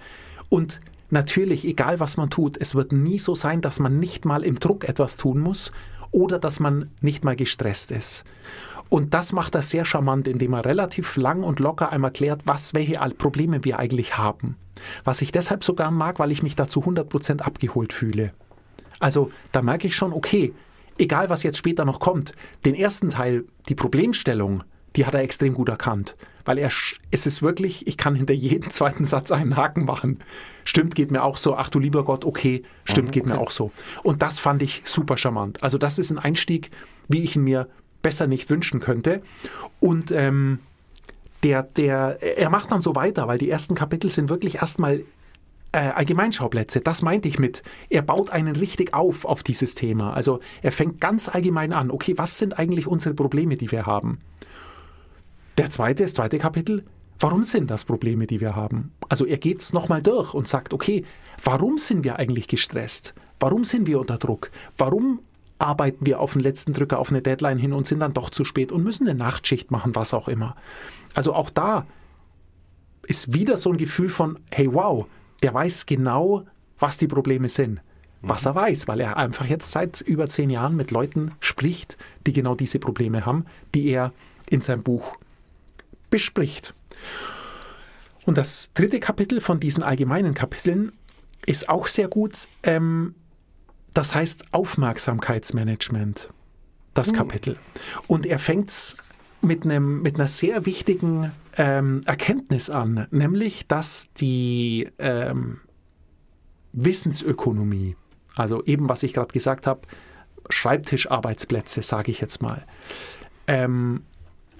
Und 0.49 0.79
natürlich, 1.09 1.65
egal 1.65 1.99
was 1.99 2.17
man 2.17 2.29
tut, 2.29 2.57
es 2.57 2.75
wird 2.75 2.91
nie 2.91 3.19
so 3.19 3.35
sein, 3.35 3.61
dass 3.61 3.79
man 3.79 3.99
nicht 3.99 4.25
mal 4.25 4.43
im 4.43 4.59
Druck 4.59 4.87
etwas 4.87 5.17
tun 5.17 5.39
muss 5.39 5.71
oder 6.11 6.39
dass 6.39 6.59
man 6.59 6.91
nicht 7.01 7.23
mal 7.23 7.35
gestresst 7.35 7.91
ist. 7.91 8.23
Und 8.89 9.13
das 9.13 9.33
macht 9.33 9.55
er 9.55 9.61
sehr 9.61 9.83
charmant, 9.83 10.27
indem 10.27 10.53
er 10.53 10.65
relativ 10.65 11.17
lang 11.17 11.43
und 11.43 11.59
locker 11.59 11.91
einmal 11.91 12.11
klärt, 12.11 12.41
was, 12.45 12.73
welche 12.73 12.99
Probleme 13.17 13.63
wir 13.65 13.79
eigentlich 13.79 14.17
haben. 14.17 14.55
Was 15.03 15.21
ich 15.21 15.31
deshalb 15.31 15.63
so 15.63 15.73
gern 15.73 15.93
mag, 15.93 16.19
weil 16.19 16.31
ich 16.31 16.43
mich 16.43 16.55
dazu 16.55 16.81
100% 16.81 17.41
abgeholt 17.41 17.93
fühle. 17.93 18.33
Also 18.99 19.31
da 19.51 19.61
merke 19.61 19.87
ich 19.87 19.95
schon, 19.95 20.13
okay, 20.13 20.53
egal 20.97 21.29
was 21.29 21.43
jetzt 21.43 21.57
später 21.57 21.85
noch 21.85 21.99
kommt, 21.99 22.33
den 22.65 22.75
ersten 22.75 23.09
Teil, 23.09 23.45
die 23.69 23.75
Problemstellung, 23.75 24.63
die 24.95 25.05
hat 25.05 25.13
er 25.13 25.21
extrem 25.21 25.53
gut 25.53 25.69
erkannt. 25.69 26.15
Weil 26.45 26.57
er, 26.57 26.71
es 27.11 27.25
ist 27.25 27.41
wirklich, 27.41 27.87
ich 27.87 27.97
kann 27.97 28.15
hinter 28.15 28.33
jedem 28.33 28.69
zweiten 28.71 29.05
Satz 29.05 29.31
einen 29.31 29.55
Haken 29.55 29.85
machen. 29.85 30.23
Stimmt, 30.63 30.95
geht 30.95 31.11
mir 31.11 31.23
auch 31.23 31.37
so. 31.37 31.55
Ach 31.55 31.69
du 31.69 31.79
lieber 31.79 32.03
Gott, 32.03 32.25
okay, 32.25 32.63
stimmt, 32.85 33.11
geht 33.11 33.25
mir 33.25 33.37
auch 33.37 33.51
so. 33.51 33.71
Und 34.03 34.21
das 34.21 34.39
fand 34.39 34.61
ich 34.61 34.81
super 34.85 35.17
charmant. 35.17 35.61
Also 35.61 35.77
das 35.77 35.99
ist 35.99 36.09
ein 36.09 36.19
Einstieg, 36.19 36.71
wie 37.07 37.23
ich 37.23 37.35
ihn 37.35 37.43
mir 37.43 37.67
besser 38.01 38.27
nicht 38.27 38.49
wünschen 38.49 38.79
könnte. 38.79 39.21
Und 39.79 40.11
ähm, 40.11 40.59
der, 41.43 41.63
der, 41.63 42.17
er 42.37 42.49
macht 42.49 42.71
dann 42.71 42.81
so 42.81 42.95
weiter, 42.95 43.27
weil 43.27 43.37
die 43.37 43.49
ersten 43.49 43.75
Kapitel 43.75 44.09
sind 44.09 44.29
wirklich 44.29 44.55
erstmal 44.55 45.03
äh, 45.71 45.77
Allgemeinschauplätze. 45.77 46.81
Das 46.81 47.01
meinte 47.01 47.27
ich 47.27 47.39
mit, 47.39 47.61
er 47.89 48.01
baut 48.01 48.29
einen 48.29 48.55
richtig 48.55 48.93
auf 48.93 49.25
auf 49.25 49.43
dieses 49.43 49.75
Thema. 49.75 50.13
Also 50.13 50.39
er 50.61 50.71
fängt 50.71 50.99
ganz 50.99 51.29
allgemein 51.29 51.73
an. 51.73 51.91
Okay, 51.91 52.17
was 52.17 52.37
sind 52.37 52.57
eigentlich 52.57 52.87
unsere 52.87 53.13
Probleme, 53.13 53.57
die 53.57 53.71
wir 53.71 53.85
haben? 53.85 54.19
Der 55.57 55.69
zweite, 55.69 56.03
das 56.03 56.13
zweite 56.13 56.37
Kapitel, 56.37 56.83
warum 57.19 57.43
sind 57.43 57.69
das 57.69 57.85
Probleme, 57.85 58.27
die 58.27 58.41
wir 58.41 58.55
haben? 58.55 58.91
Also 59.09 59.25
er 59.25 59.37
geht 59.37 59.61
es 59.61 59.73
nochmal 59.73 60.01
durch 60.01 60.33
und 60.33 60.47
sagt, 60.47 60.73
okay, 60.73 61.03
warum 61.43 61.77
sind 61.77 62.03
wir 62.03 62.17
eigentlich 62.17 62.47
gestresst? 62.47 63.13
Warum 63.39 63.63
sind 63.63 63.87
wir 63.87 63.99
unter 63.99 64.17
Druck? 64.17 64.51
Warum 64.77 65.19
arbeiten 65.59 66.05
wir 66.05 66.19
auf 66.19 66.33
den 66.33 66.41
letzten 66.41 66.73
Drücker, 66.73 66.99
auf 66.99 67.09
eine 67.09 67.21
Deadline 67.21 67.57
hin 67.57 67.73
und 67.73 67.87
sind 67.87 67.99
dann 67.99 68.13
doch 68.13 68.29
zu 68.29 68.45
spät 68.45 68.71
und 68.71 68.83
müssen 68.83 69.07
eine 69.07 69.17
Nachtschicht 69.17 69.71
machen, 69.71 69.95
was 69.95 70.13
auch 70.13 70.27
immer. 70.27 70.55
Also 71.15 71.33
auch 71.33 71.49
da 71.49 71.85
ist 73.07 73.33
wieder 73.33 73.57
so 73.57 73.71
ein 73.71 73.77
Gefühl 73.77 74.09
von, 74.09 74.39
hey 74.51 74.71
wow, 74.71 75.07
der 75.41 75.53
weiß 75.53 75.85
genau, 75.85 76.45
was 76.79 76.97
die 76.97 77.07
Probleme 77.07 77.49
sind. 77.49 77.81
Was 78.21 78.45
er 78.45 78.55
weiß, 78.55 78.87
weil 78.87 78.99
er 78.99 79.17
einfach 79.17 79.45
jetzt 79.45 79.71
seit 79.71 80.01
über 80.01 80.27
zehn 80.27 80.49
Jahren 80.49 80.75
mit 80.75 80.91
Leuten 80.91 81.31
spricht, 81.39 81.97
die 82.25 82.33
genau 82.33 82.55
diese 82.55 82.79
Probleme 82.79 83.25
haben, 83.25 83.45
die 83.75 83.89
er 83.89 84.11
in 84.49 84.61
seinem 84.61 84.83
Buch 84.83 85.15
bespricht. 86.09 86.73
Und 88.25 88.37
das 88.37 88.69
dritte 88.73 88.99
Kapitel 88.99 89.39
von 89.39 89.59
diesen 89.59 89.83
allgemeinen 89.83 90.33
Kapiteln 90.33 90.93
ist 91.45 91.69
auch 91.69 91.87
sehr 91.87 92.07
gut. 92.07 92.47
Ähm, 92.63 93.15
das 93.97 94.13
heißt 94.13 94.53
Aufmerksamkeitsmanagement, 94.53 96.29
das 96.93 97.13
Kapitel. 97.13 97.57
Und 98.05 98.27
er 98.27 98.37
fängt 98.37 98.69
es 98.69 98.95
mit, 99.41 99.65
einem, 99.65 100.03
mit 100.03 100.15
einer 100.15 100.27
sehr 100.27 100.67
wichtigen 100.67 101.31
ähm, 101.57 102.01
Erkenntnis 102.05 102.69
an, 102.69 103.07
nämlich, 103.09 103.67
dass 103.67 104.09
die 104.19 104.87
ähm, 104.99 105.61
Wissensökonomie, 106.73 107.95
also 108.35 108.63
eben 108.65 108.87
was 108.87 109.01
ich 109.01 109.13
gerade 109.13 109.33
gesagt 109.33 109.65
habe, 109.65 109.81
Schreibtischarbeitsplätze, 110.47 111.81
sage 111.81 112.11
ich 112.11 112.21
jetzt 112.21 112.39
mal, 112.39 112.67
ähm, 113.47 114.03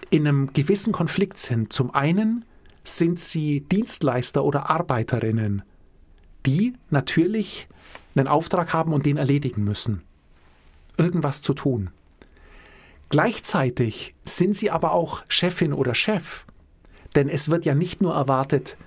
in 0.09 0.27
einem 0.27 0.51
gewissen 0.51 0.93
Konflikt 0.93 1.37
sind. 1.37 1.71
Zum 1.71 1.93
einen 1.93 2.43
sind 2.83 3.19
sie 3.19 3.61
Dienstleister 3.61 4.43
oder 4.43 4.71
Arbeiterinnen, 4.71 5.61
die 6.47 6.73
natürlich 6.89 7.67
einen 8.15 8.27
Auftrag 8.27 8.73
haben 8.73 8.93
und 8.93 9.05
den 9.05 9.17
erledigen 9.17 9.63
müssen. 9.63 10.01
Irgendwas 10.97 11.43
zu 11.43 11.53
tun. 11.53 11.91
Gleichzeitig 13.09 14.15
sind 14.25 14.55
sie 14.55 14.71
aber 14.71 14.91
auch 14.91 15.23
Chefin 15.29 15.73
oder 15.73 15.93
Chef. 15.93 16.45
Denn 17.15 17.29
es 17.29 17.49
wird 17.49 17.65
ja 17.65 17.75
nicht 17.75 18.01
nur 18.01 18.13
erwartet, 18.13 18.77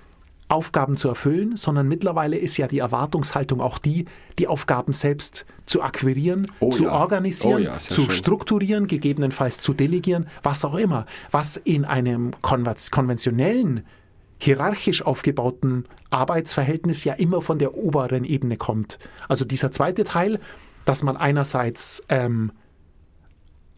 Aufgaben 0.47 0.97
zu 0.97 1.07
erfüllen, 1.07 1.55
sondern 1.55 1.87
mittlerweile 1.87 2.37
ist 2.37 2.57
ja 2.57 2.67
die 2.67 2.79
Erwartungshaltung 2.79 3.61
auch 3.61 3.77
die, 3.77 4.05
die 4.37 4.47
Aufgaben 4.47 4.91
selbst 4.91 5.45
zu 5.65 5.81
akquirieren, 5.81 6.51
Oh 6.59 6.71
zu 6.71 6.83
ja. 6.83 6.91
organisieren, 6.91 7.53
Oh 7.61 7.65
ja, 7.65 7.79
zu 7.79 8.01
schön. 8.03 8.11
strukturieren, 8.11 8.87
gegebenenfalls 8.87 9.59
zu 9.59 9.73
delegieren, 9.73 10.27
was 10.43 10.65
auch 10.65 10.75
immer. 10.75 11.05
Was 11.31 11.55
in 11.55 11.85
einem 11.85 12.31
konventionellen, 12.41 13.85
hierarchisch 14.41 15.03
aufgebauten 15.05 15.85
Arbeitsverhältnis 16.09 17.03
ja 17.03 17.13
immer 17.13 17.41
von 17.41 17.59
der 17.59 17.75
oberen 17.75 18.23
Ebene 18.23 18.57
kommt. 18.57 18.97
Also 19.27 19.45
dieser 19.45 19.71
zweite 19.71 20.03
Teil, 20.03 20.39
dass 20.83 21.03
man 21.03 21.15
einerseits 21.15 22.03
ähm, 22.09 22.51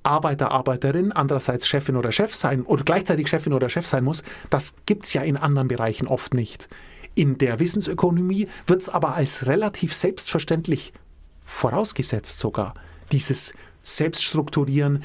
Arbeiter, 0.04 0.52
Arbeiterin, 0.52 1.12
andererseits 1.12 1.68
Chefin 1.68 1.98
oder 1.98 2.14
Chef 2.14 2.34
sein 2.34 2.62
oder 2.62 2.86
gleichzeitig 2.86 3.28
Chefin 3.28 3.52
oder 3.52 3.68
Chef 3.68 3.86
sein 3.86 4.06
muss, 4.06 4.24
das 4.50 4.74
gibt 4.86 5.04
es 5.04 5.14
ja 5.14 5.22
in 5.22 5.36
anderen 5.36 5.68
Bereichen 5.68 6.08
oft 6.08 6.34
nicht. 6.34 6.70
In 7.14 7.38
der 7.38 7.60
Wissensökonomie 7.60 8.48
wird 8.66 8.84
es 8.84 8.90
aber 8.90 9.16
als 9.16 9.48
relativ 9.48 9.94
selbstverständlich 9.94 10.94
vorausgesetzt 11.44 12.40
sogar. 12.40 12.74
Dieses 13.12 13.54
Selbststrukturieren. 13.84 15.04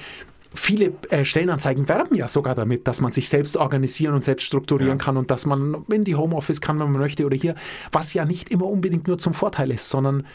Viele 0.55 0.93
äh, 1.11 1.25
Stellenanzeigen 1.25 1.89
werben 1.89 2.17
ja 2.17 2.27
sogar 2.27 2.55
damit, 2.55 2.89
dass 2.89 3.01
man 3.01 3.13
sich 3.13 3.29
selbst 3.29 3.57
organisieren 3.57 4.15
und 4.15 4.25
selbst 4.25 4.45
strukturieren 4.45 4.99
Ja. 4.99 5.05
kann 5.05 5.17
und 5.17 5.31
dass 5.31 5.45
man 5.45 5.85
in 5.91 6.05
die 6.05 6.15
Homeoffice 6.15 6.61
kann, 6.61 6.79
wenn 6.81 6.91
man 6.91 7.01
möchte 7.01 7.27
oder 7.27 7.37
hier, 7.37 7.55
was 7.93 8.15
ja 8.15 8.25
nicht 8.25 8.51
immer 8.51 8.67
unbedingt 8.67 9.07
nur 9.09 9.19
zum 9.19 9.35
Vorteil 9.35 9.71
ist, 9.71 9.91
sondern 9.91 10.27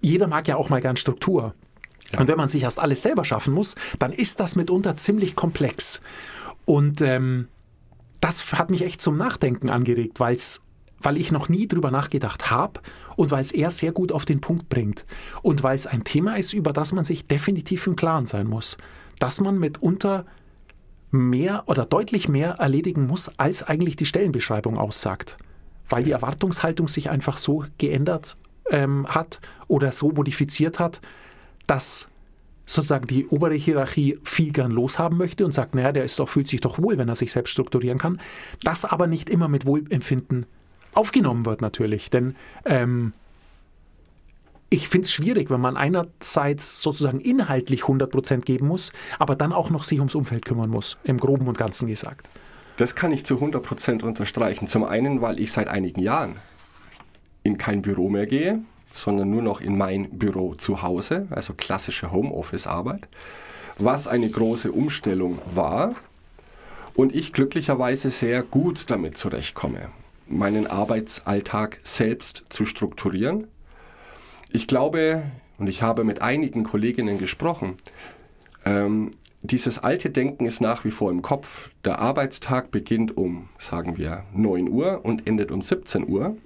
jeder 0.00 0.26
mag 0.26 0.48
ja 0.48 0.56
auch 0.56 0.70
mal 0.70 0.80
gern 0.80 0.96
Struktur. 0.96 1.54
Und 2.18 2.28
wenn 2.28 2.36
man 2.36 2.48
sich 2.48 2.62
erst 2.62 2.78
alles 2.78 3.02
selber 3.02 3.24
schaffen 3.24 3.54
muss, 3.54 3.74
dann 3.98 4.12
ist 4.12 4.38
das 4.40 4.54
mitunter 4.56 4.96
ziemlich 4.96 5.34
komplex. 5.34 6.00
Und 6.64 7.00
ähm, 7.00 7.48
das 8.20 8.52
hat 8.52 8.70
mich 8.70 8.82
echt 8.82 9.00
zum 9.02 9.14
Nachdenken 9.16 9.70
angeregt, 9.70 10.20
weil's, 10.20 10.62
weil 11.00 11.16
ich 11.16 11.32
noch 11.32 11.48
nie 11.48 11.68
drüber 11.68 11.90
nachgedacht 11.90 12.50
habe 12.50 12.80
und 13.16 13.30
weil 13.30 13.40
es 13.40 13.52
er 13.52 13.70
sehr 13.70 13.92
gut 13.92 14.12
auf 14.12 14.24
den 14.24 14.40
Punkt 14.40 14.68
bringt. 14.68 15.04
Und 15.42 15.62
weil 15.62 15.74
es 15.74 15.86
ein 15.86 16.04
Thema 16.04 16.36
ist, 16.36 16.52
über 16.52 16.72
das 16.72 16.92
man 16.92 17.04
sich 17.04 17.26
definitiv 17.26 17.86
im 17.86 17.96
Klaren 17.96 18.26
sein 18.26 18.46
muss. 18.46 18.76
Dass 19.18 19.40
man 19.40 19.58
mitunter 19.58 20.26
mehr 21.10 21.64
oder 21.66 21.86
deutlich 21.86 22.28
mehr 22.28 22.52
erledigen 22.52 23.06
muss, 23.06 23.30
als 23.38 23.62
eigentlich 23.62 23.96
die 23.96 24.06
Stellenbeschreibung 24.06 24.78
aussagt. 24.78 25.38
Weil 25.88 26.04
die 26.04 26.10
Erwartungshaltung 26.10 26.88
sich 26.88 27.10
einfach 27.10 27.38
so 27.38 27.64
geändert 27.78 28.36
ähm, 28.70 29.06
hat 29.08 29.40
oder 29.68 29.92
so 29.92 30.10
modifiziert 30.10 30.78
hat, 30.78 31.00
dass 31.66 32.08
sozusagen 32.66 33.06
die 33.06 33.26
obere 33.26 33.54
Hierarchie 33.54 34.18
viel 34.24 34.52
gern 34.52 34.72
loshaben 34.72 35.16
möchte 35.16 35.44
und 35.44 35.52
sagt, 35.52 35.76
naja, 35.76 35.92
der 35.92 36.04
ist 36.04 36.18
doch, 36.18 36.28
fühlt 36.28 36.48
sich 36.48 36.60
doch 36.60 36.82
wohl, 36.82 36.98
wenn 36.98 37.08
er 37.08 37.14
sich 37.14 37.32
selbst 37.32 37.52
strukturieren 37.52 37.98
kann. 37.98 38.20
Das 38.64 38.84
aber 38.84 39.06
nicht 39.06 39.30
immer 39.30 39.46
mit 39.46 39.66
Wohlempfinden 39.66 40.46
aufgenommen 40.96 41.46
wird 41.46 41.60
natürlich. 41.60 42.10
Denn 42.10 42.36
ähm, 42.64 43.12
ich 44.68 44.88
finde 44.88 45.06
es 45.06 45.12
schwierig, 45.12 45.50
wenn 45.50 45.60
man 45.60 45.76
einerseits 45.76 46.82
sozusagen 46.82 47.20
inhaltlich 47.20 47.82
100% 47.82 48.40
geben 48.40 48.66
muss, 48.66 48.92
aber 49.18 49.36
dann 49.36 49.52
auch 49.52 49.70
noch 49.70 49.84
sich 49.84 49.98
ums 49.98 50.14
Umfeld 50.14 50.44
kümmern 50.44 50.70
muss, 50.70 50.98
im 51.04 51.18
groben 51.18 51.46
und 51.46 51.56
ganzen 51.56 51.86
gesagt. 51.86 52.28
Das 52.76 52.94
kann 52.94 53.12
ich 53.12 53.24
zu 53.24 53.36
100% 53.36 54.02
unterstreichen. 54.02 54.68
Zum 54.68 54.84
einen, 54.84 55.20
weil 55.20 55.40
ich 55.40 55.52
seit 55.52 55.68
einigen 55.68 56.02
Jahren 56.02 56.36
in 57.42 57.56
kein 57.56 57.80
Büro 57.80 58.08
mehr 58.08 58.26
gehe, 58.26 58.60
sondern 58.92 59.30
nur 59.30 59.42
noch 59.42 59.60
in 59.60 59.78
mein 59.78 60.10
Büro 60.10 60.54
zu 60.54 60.82
Hause, 60.82 61.26
also 61.30 61.54
klassische 61.54 62.10
Homeoffice-Arbeit, 62.10 63.08
was 63.78 64.08
eine 64.08 64.28
große 64.28 64.72
Umstellung 64.72 65.38
war 65.54 65.94
und 66.94 67.14
ich 67.14 67.32
glücklicherweise 67.32 68.10
sehr 68.10 68.42
gut 68.42 68.90
damit 68.90 69.16
zurechtkomme, 69.16 69.90
meinen 70.26 70.66
Arbeitsalltag 70.66 71.80
selbst 71.82 72.46
zu 72.48 72.66
strukturieren. 72.66 73.46
Ich 74.52 74.66
glaube, 74.66 75.24
und 75.58 75.68
ich 75.68 75.82
habe 75.82 76.04
mit 76.04 76.22
einigen 76.22 76.64
Kolleginnen 76.64 77.18
gesprochen, 77.18 77.76
ähm, 78.64 79.12
dieses 79.42 79.78
alte 79.78 80.10
Denken 80.10 80.44
ist 80.44 80.60
nach 80.60 80.84
wie 80.84 80.90
vor 80.90 81.10
im 81.10 81.22
Kopf. 81.22 81.70
Der 81.84 82.00
Arbeitstag 82.00 82.70
beginnt 82.70 83.16
um, 83.16 83.48
sagen 83.58 83.96
wir, 83.96 84.24
9 84.34 84.68
Uhr 84.68 85.04
und 85.04 85.26
endet 85.26 85.52
um 85.52 85.62
17 85.62 86.08
Uhr. 86.08 86.36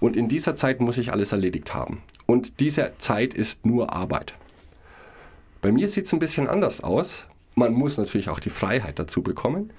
Und 0.00 0.16
in 0.16 0.28
dieser 0.28 0.56
Zeit 0.56 0.80
muss 0.80 0.98
ich 0.98 1.12
alles 1.12 1.32
erledigt 1.32 1.74
haben. 1.74 2.02
Und 2.26 2.60
diese 2.60 2.92
Zeit 2.98 3.34
ist 3.34 3.64
nur 3.64 3.92
Arbeit. 3.92 4.34
Bei 5.62 5.70
mir 5.70 5.88
sieht 5.88 6.06
es 6.06 6.12
ein 6.12 6.18
bisschen 6.18 6.48
anders 6.48 6.82
aus. 6.82 7.26
Man 7.54 7.72
muss 7.72 7.98
natürlich 7.98 8.28
auch 8.28 8.40
die 8.40 8.50
Freiheit 8.50 8.98
dazu 8.98 9.22
bekommen, 9.22 9.72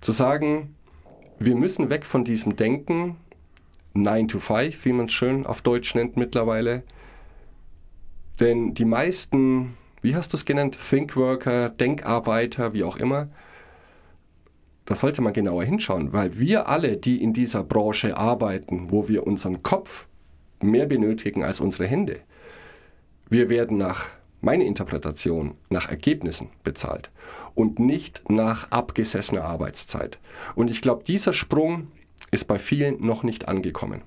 zu 0.00 0.12
sagen, 0.12 0.74
wir 1.38 1.54
müssen 1.54 1.90
weg 1.90 2.04
von 2.04 2.24
diesem 2.24 2.56
Denken, 2.56 3.16
9 3.94 4.28
to 4.28 4.38
5, 4.38 4.84
wie 4.84 4.92
man 4.92 5.06
es 5.06 5.12
schön 5.12 5.46
auf 5.46 5.62
Deutsch 5.62 5.94
nennt 5.94 6.16
mittlerweile. 6.16 6.82
Denn 8.40 8.74
die 8.74 8.84
meisten, 8.84 9.76
wie 10.02 10.14
hast 10.14 10.32
du 10.32 10.36
es 10.36 10.44
genannt, 10.44 10.76
Thinkworker, 10.76 11.68
Denkarbeiter, 11.70 12.72
wie 12.72 12.84
auch 12.84 12.96
immer, 12.96 13.28
da 14.84 14.94
sollte 14.94 15.20
man 15.20 15.32
genauer 15.32 15.64
hinschauen, 15.64 16.12
weil 16.12 16.38
wir 16.38 16.68
alle, 16.68 16.96
die 16.96 17.22
in 17.22 17.32
dieser 17.32 17.62
Branche 17.62 18.16
arbeiten, 18.16 18.90
wo 18.90 19.08
wir 19.08 19.26
unseren 19.26 19.62
Kopf 19.62 20.06
mehr 20.60 20.86
benötigen 20.86 21.44
als 21.44 21.60
unsere 21.60 21.86
Hände, 21.86 22.20
wir 23.28 23.50
werden 23.50 23.76
nach 23.76 24.06
meiner 24.40 24.64
Interpretation 24.64 25.56
nach 25.68 25.90
Ergebnissen 25.90 26.48
bezahlt 26.64 27.10
und 27.58 27.80
nicht 27.80 28.30
nach 28.30 28.70
abgesessener 28.70 29.42
Arbeitszeit. 29.44 30.20
Und 30.54 30.70
ich 30.70 30.80
glaube, 30.80 31.02
dieser 31.02 31.32
Sprung 31.32 31.88
ist 32.30 32.46
bei 32.46 32.56
vielen 32.56 33.04
noch 33.04 33.24
nicht 33.24 33.48
angekommen. 33.48 34.02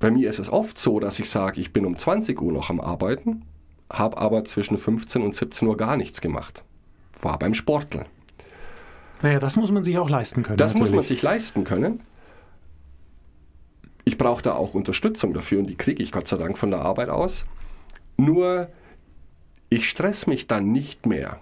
Bei 0.00 0.10
mir 0.10 0.28
ist 0.28 0.38
es 0.38 0.52
oft 0.52 0.78
so, 0.78 1.00
dass 1.00 1.18
ich 1.18 1.30
sage, 1.30 1.62
ich 1.62 1.72
bin 1.72 1.86
um 1.86 1.96
20 1.96 2.42
Uhr 2.42 2.52
noch 2.52 2.68
am 2.68 2.78
Arbeiten, 2.78 3.46
habe 3.90 4.18
aber 4.18 4.44
zwischen 4.44 4.76
15 4.76 5.22
und 5.22 5.34
17 5.34 5.66
Uhr 5.66 5.78
gar 5.78 5.96
nichts 5.96 6.20
gemacht. 6.20 6.62
War 7.22 7.38
beim 7.38 7.54
Sporteln. 7.54 8.04
Naja, 9.22 9.40
das 9.40 9.56
muss 9.56 9.72
man 9.72 9.82
sich 9.82 9.96
auch 9.96 10.10
leisten 10.10 10.42
können. 10.42 10.58
Das 10.58 10.74
muss 10.74 10.90
man 10.90 10.96
natürlich. 10.96 11.08
sich 11.08 11.22
leisten 11.22 11.64
können. 11.64 12.00
Ich 14.04 14.18
brauche 14.18 14.42
da 14.42 14.52
auch 14.52 14.74
Unterstützung 14.74 15.32
dafür 15.32 15.60
und 15.60 15.70
die 15.70 15.76
kriege 15.76 16.02
ich 16.02 16.12
Gott 16.12 16.28
sei 16.28 16.36
Dank 16.36 16.58
von 16.58 16.70
der 16.70 16.82
Arbeit 16.82 17.08
aus. 17.08 17.46
Nur 18.18 18.68
ich 19.70 19.88
stress 19.88 20.26
mich 20.26 20.46
dann 20.46 20.70
nicht 20.70 21.06
mehr, 21.06 21.40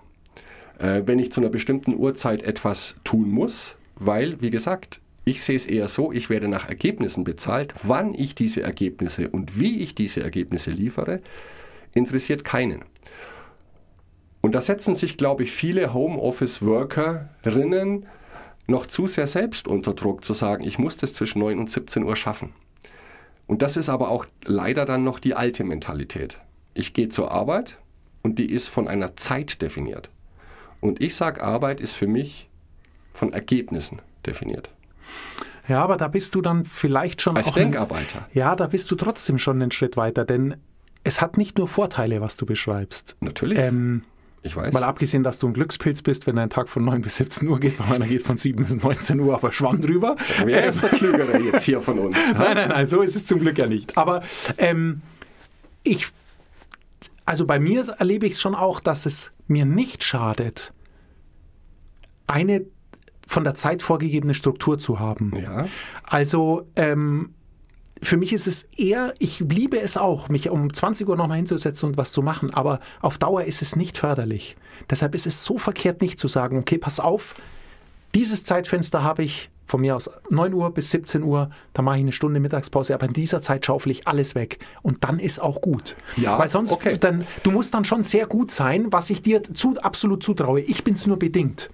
äh, 0.82 1.02
wenn 1.06 1.18
ich 1.18 1.32
zu 1.32 1.40
einer 1.40 1.48
bestimmten 1.48 1.96
Uhrzeit 1.96 2.42
etwas 2.42 2.96
tun 3.04 3.30
muss, 3.30 3.76
weil, 3.94 4.42
wie 4.42 4.50
gesagt, 4.50 5.00
ich 5.24 5.44
sehe 5.44 5.54
es 5.54 5.66
eher 5.66 5.86
so, 5.86 6.10
ich 6.10 6.28
werde 6.28 6.48
nach 6.48 6.68
Ergebnissen 6.68 7.22
bezahlt. 7.22 7.72
Wann 7.84 8.12
ich 8.12 8.34
diese 8.34 8.62
Ergebnisse 8.62 9.28
und 9.28 9.60
wie 9.60 9.78
ich 9.78 9.94
diese 9.94 10.20
Ergebnisse 10.22 10.72
liefere, 10.72 11.20
interessiert 11.94 12.42
keinen. 12.42 12.84
Und 14.40 14.56
da 14.56 14.60
setzen 14.60 14.96
sich, 14.96 15.16
glaube 15.16 15.44
ich, 15.44 15.52
viele 15.52 15.94
Homeoffice-Workerinnen 15.94 18.06
noch 18.66 18.86
zu 18.86 19.06
sehr 19.06 19.28
selbst 19.28 19.68
unter 19.68 19.94
Druck 19.94 20.24
zu 20.24 20.34
sagen, 20.34 20.64
ich 20.64 20.80
muss 20.80 20.96
das 20.96 21.14
zwischen 21.14 21.38
9 21.38 21.60
und 21.60 21.70
17 21.70 22.02
Uhr 22.02 22.16
schaffen. 22.16 22.52
Und 23.46 23.62
das 23.62 23.76
ist 23.76 23.88
aber 23.88 24.08
auch 24.08 24.26
leider 24.44 24.84
dann 24.84 25.04
noch 25.04 25.20
die 25.20 25.34
alte 25.34 25.62
Mentalität. 25.62 26.38
Ich 26.74 26.94
gehe 26.94 27.08
zur 27.08 27.30
Arbeit 27.30 27.78
und 28.22 28.40
die 28.40 28.50
ist 28.50 28.68
von 28.68 28.88
einer 28.88 29.14
Zeit 29.14 29.62
definiert. 29.62 30.10
Und 30.82 31.00
ich 31.00 31.14
sage, 31.14 31.42
Arbeit 31.42 31.80
ist 31.80 31.94
für 31.94 32.06
mich 32.06 32.50
von 33.14 33.32
Ergebnissen 33.32 34.02
definiert. 34.26 34.68
Ja, 35.68 35.82
aber 35.82 35.96
da 35.96 36.08
bist 36.08 36.34
du 36.34 36.42
dann 36.42 36.64
vielleicht 36.64 37.22
schon 37.22 37.36
Als 37.36 37.46
auch 37.46 37.56
ein- 37.56 37.70
Denkarbeiter. 37.70 38.28
Ja, 38.34 38.54
da 38.56 38.66
bist 38.66 38.90
du 38.90 38.96
trotzdem 38.96 39.38
schon 39.38 39.62
einen 39.62 39.70
Schritt 39.70 39.96
weiter, 39.96 40.24
denn 40.26 40.56
es 41.04 41.20
hat 41.20 41.38
nicht 41.38 41.56
nur 41.56 41.68
Vorteile, 41.68 42.20
was 42.20 42.36
du 42.36 42.44
beschreibst. 42.46 43.16
Natürlich, 43.20 43.58
Ähm, 43.58 44.02
ich 44.42 44.56
weiß. 44.56 44.74
mal 44.74 44.82
abgesehen, 44.82 45.22
dass 45.22 45.38
du 45.38 45.46
ein 45.46 45.52
Glückspilz 45.52 46.02
bist, 46.02 46.26
wenn 46.26 46.34
dein 46.36 46.50
Tag 46.50 46.68
von 46.68 46.84
9 46.84 47.00
bis 47.02 47.16
17 47.16 47.46
Uhr 47.46 47.60
geht, 47.60 47.78
weil 47.78 47.86
meiner 47.88 48.06
geht 48.06 48.22
von 48.22 48.36
7 48.36 48.64
bis 48.64 48.74
19 48.76 49.20
Uhr, 49.20 49.34
aber 49.34 49.52
Schwamm 49.52 49.80
drüber. 49.80 50.16
Wer 50.44 50.66
ist 50.66 50.82
der 50.82 50.90
Klügere 50.90 51.38
jetzt 51.40 51.62
hier 51.62 51.80
von 51.80 51.98
uns? 52.00 52.16
Nein, 52.36 52.54
nein, 52.56 52.68
nein, 52.70 52.86
so 52.88 53.02
ist 53.02 53.14
es 53.14 53.24
zum 53.24 53.38
Glück 53.38 53.56
ja 53.56 53.66
nicht. 53.66 53.96
Aber 53.96 54.22
ähm, 54.58 55.00
ich, 55.84 56.08
also 57.24 57.46
bei 57.46 57.60
mir 57.60 57.86
erlebe 57.98 58.26
ich 58.26 58.32
es 58.32 58.40
schon 58.40 58.56
auch, 58.56 58.80
dass 58.80 59.06
es 59.06 59.30
mir 59.52 59.64
nicht 59.64 60.04
schadet, 60.04 60.72
eine 62.26 62.64
von 63.26 63.44
der 63.44 63.54
Zeit 63.54 63.82
vorgegebene 63.82 64.34
Struktur 64.34 64.78
zu 64.78 64.98
haben. 64.98 65.32
Ja, 65.36 65.66
Also 66.04 66.68
ähm, 66.76 67.34
für 68.02 68.16
mich 68.16 68.32
ist 68.32 68.46
es 68.46 68.64
eher, 68.76 69.14
ich 69.18 69.40
liebe 69.40 69.80
es 69.80 69.96
auch, 69.96 70.28
mich 70.28 70.50
um 70.50 70.72
20 70.72 71.08
Uhr 71.08 71.16
nochmal 71.16 71.36
hinzusetzen 71.36 71.90
und 71.90 71.96
was 71.96 72.12
zu 72.12 72.20
machen, 72.20 72.52
aber 72.52 72.80
auf 73.00 73.18
Dauer 73.18 73.44
ist 73.44 73.62
es 73.62 73.76
nicht 73.76 73.96
förderlich. 73.96 74.56
Deshalb 74.90 75.14
ist 75.14 75.26
es 75.26 75.44
so 75.44 75.56
verkehrt 75.56 76.00
nicht 76.00 76.18
zu 76.18 76.26
sagen, 76.26 76.58
okay, 76.58 76.78
pass 76.78 76.98
auf, 76.98 77.36
dieses 78.14 78.44
Zeitfenster 78.44 79.04
habe 79.04 79.22
ich 79.22 79.50
von 79.66 79.80
mir 79.80 79.96
aus 79.96 80.10
9 80.28 80.52
Uhr 80.52 80.70
bis 80.70 80.90
17 80.90 81.22
Uhr, 81.22 81.50
da 81.72 81.82
mache 81.82 81.96
ich 81.96 82.02
eine 82.02 82.12
Stunde 82.12 82.40
Mittagspause, 82.40 82.94
aber 82.94 83.06
in 83.06 83.12
dieser 83.12 83.40
Zeit 83.40 83.64
schaufel 83.64 83.92
ich 83.92 84.06
alles 84.06 84.34
weg. 84.34 84.58
Und 84.82 85.04
dann 85.04 85.18
ist 85.18 85.40
auch 85.40 85.60
gut. 85.60 85.96
Ja, 86.16 86.38
Weil 86.38 86.48
sonst, 86.48 86.72
okay. 86.72 86.96
dann, 86.98 87.24
du 87.42 87.50
musst 87.50 87.72
dann 87.74 87.84
schon 87.84 88.02
sehr 88.02 88.26
gut 88.26 88.50
sein, 88.50 88.92
was 88.92 89.10
ich 89.10 89.22
dir 89.22 89.42
zu, 89.42 89.76
absolut 89.80 90.22
zutraue. 90.22 90.60
Ich 90.60 90.84
bin 90.84 90.94
es 90.94 91.06
nur 91.06 91.18
bedingt. 91.18 91.70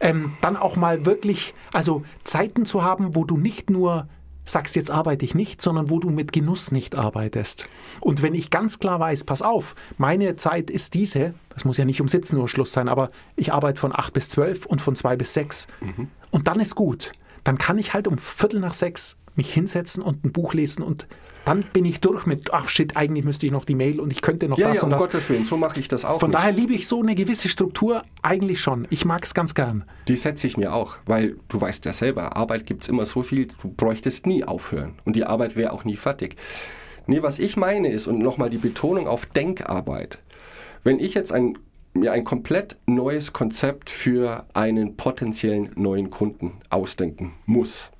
Ähm, 0.00 0.32
dann 0.40 0.56
auch 0.56 0.76
mal 0.76 1.06
wirklich, 1.06 1.54
also 1.72 2.04
Zeiten 2.24 2.66
zu 2.66 2.82
haben, 2.82 3.14
wo 3.14 3.24
du 3.24 3.36
nicht 3.36 3.70
nur 3.70 4.08
sagst, 4.48 4.76
jetzt 4.76 4.90
arbeite 4.90 5.24
ich 5.24 5.34
nicht, 5.34 5.60
sondern 5.60 5.90
wo 5.90 5.98
du 5.98 6.10
mit 6.10 6.32
Genuss 6.32 6.72
nicht 6.72 6.94
arbeitest. 6.94 7.68
Und 8.00 8.22
wenn 8.22 8.34
ich 8.34 8.50
ganz 8.50 8.78
klar 8.78 9.00
weiß, 9.00 9.24
pass 9.24 9.42
auf, 9.42 9.74
meine 9.98 10.36
Zeit 10.36 10.70
ist 10.70 10.94
diese, 10.94 11.34
das 11.50 11.64
muss 11.64 11.76
ja 11.76 11.84
nicht 11.84 12.00
um 12.00 12.08
17 12.08 12.38
Uhr 12.38 12.48
Schluss 12.48 12.72
sein, 12.72 12.88
aber 12.88 13.10
ich 13.34 13.52
arbeite 13.52 13.80
von 13.80 13.92
8 13.94 14.12
bis 14.12 14.28
12 14.28 14.66
und 14.66 14.80
von 14.80 14.94
2 14.96 15.16
bis 15.16 15.34
6 15.34 15.66
und 16.30 16.48
dann 16.48 16.60
ist 16.60 16.74
gut. 16.74 17.12
Dann 17.44 17.58
kann 17.58 17.78
ich 17.78 17.94
halt 17.94 18.08
um 18.08 18.18
Viertel 18.18 18.60
nach 18.60 18.74
sechs 18.74 19.16
mich 19.36 19.52
hinsetzen 19.52 20.02
und 20.02 20.24
ein 20.24 20.32
Buch 20.32 20.54
lesen 20.54 20.82
und 20.82 21.06
dann 21.44 21.62
bin 21.72 21.84
ich 21.84 22.00
durch 22.00 22.26
mit, 22.26 22.52
ach 22.52 22.68
shit, 22.68 22.96
eigentlich 22.96 23.24
müsste 23.24 23.46
ich 23.46 23.52
noch 23.52 23.64
die 23.64 23.76
Mail 23.76 24.00
und 24.00 24.12
ich 24.12 24.20
könnte 24.20 24.48
noch 24.48 24.58
Ja, 24.58 24.68
das 24.68 24.78
ja, 24.78 24.82
und 24.82 24.88
um 24.92 24.98
das. 24.98 25.02
Gottes 25.04 25.30
Willen, 25.30 25.44
so 25.44 25.56
mache 25.56 25.78
ich 25.78 25.86
das 25.86 26.04
auch 26.04 26.18
Von 26.18 26.30
nicht. 26.30 26.38
daher 26.40 26.50
liebe 26.52 26.72
ich 26.72 26.88
so 26.88 27.00
eine 27.00 27.14
gewisse 27.14 27.48
Struktur 27.48 28.02
eigentlich 28.22 28.60
schon. 28.60 28.88
Ich 28.90 29.04
mag 29.04 29.22
es 29.22 29.32
ganz 29.32 29.54
gern. 29.54 29.84
Die 30.08 30.16
setze 30.16 30.48
ich 30.48 30.56
mir 30.56 30.74
auch, 30.74 30.96
weil 31.06 31.36
du 31.48 31.60
weißt 31.60 31.84
ja 31.84 31.92
selber, 31.92 32.36
Arbeit 32.36 32.66
gibt 32.66 32.82
es 32.82 32.88
immer 32.88 33.06
so 33.06 33.22
viel, 33.22 33.46
du 33.46 33.68
bräuchtest 33.68 34.26
nie 34.26 34.42
aufhören. 34.42 34.94
Und 35.04 35.14
die 35.14 35.24
Arbeit 35.24 35.54
wäre 35.54 35.72
auch 35.72 35.84
nie 35.84 35.96
fertig. 35.96 36.34
Nee, 37.06 37.22
was 37.22 37.38
ich 37.38 37.56
meine 37.56 37.92
ist, 37.92 38.08
und 38.08 38.18
nochmal 38.18 38.50
die 38.50 38.58
Betonung 38.58 39.06
auf 39.06 39.26
Denkarbeit. 39.26 40.18
Wenn 40.82 40.98
ich 40.98 41.14
jetzt 41.14 41.30
ein, 41.32 41.56
mir 41.94 42.10
ein 42.10 42.24
komplett 42.24 42.76
neues 42.86 43.32
Konzept 43.32 43.88
für 43.90 44.46
einen 44.54 44.96
potenziellen 44.96 45.70
neuen 45.76 46.10
Kunden 46.10 46.54
ausdenken 46.70 47.34
muss, 47.46 47.92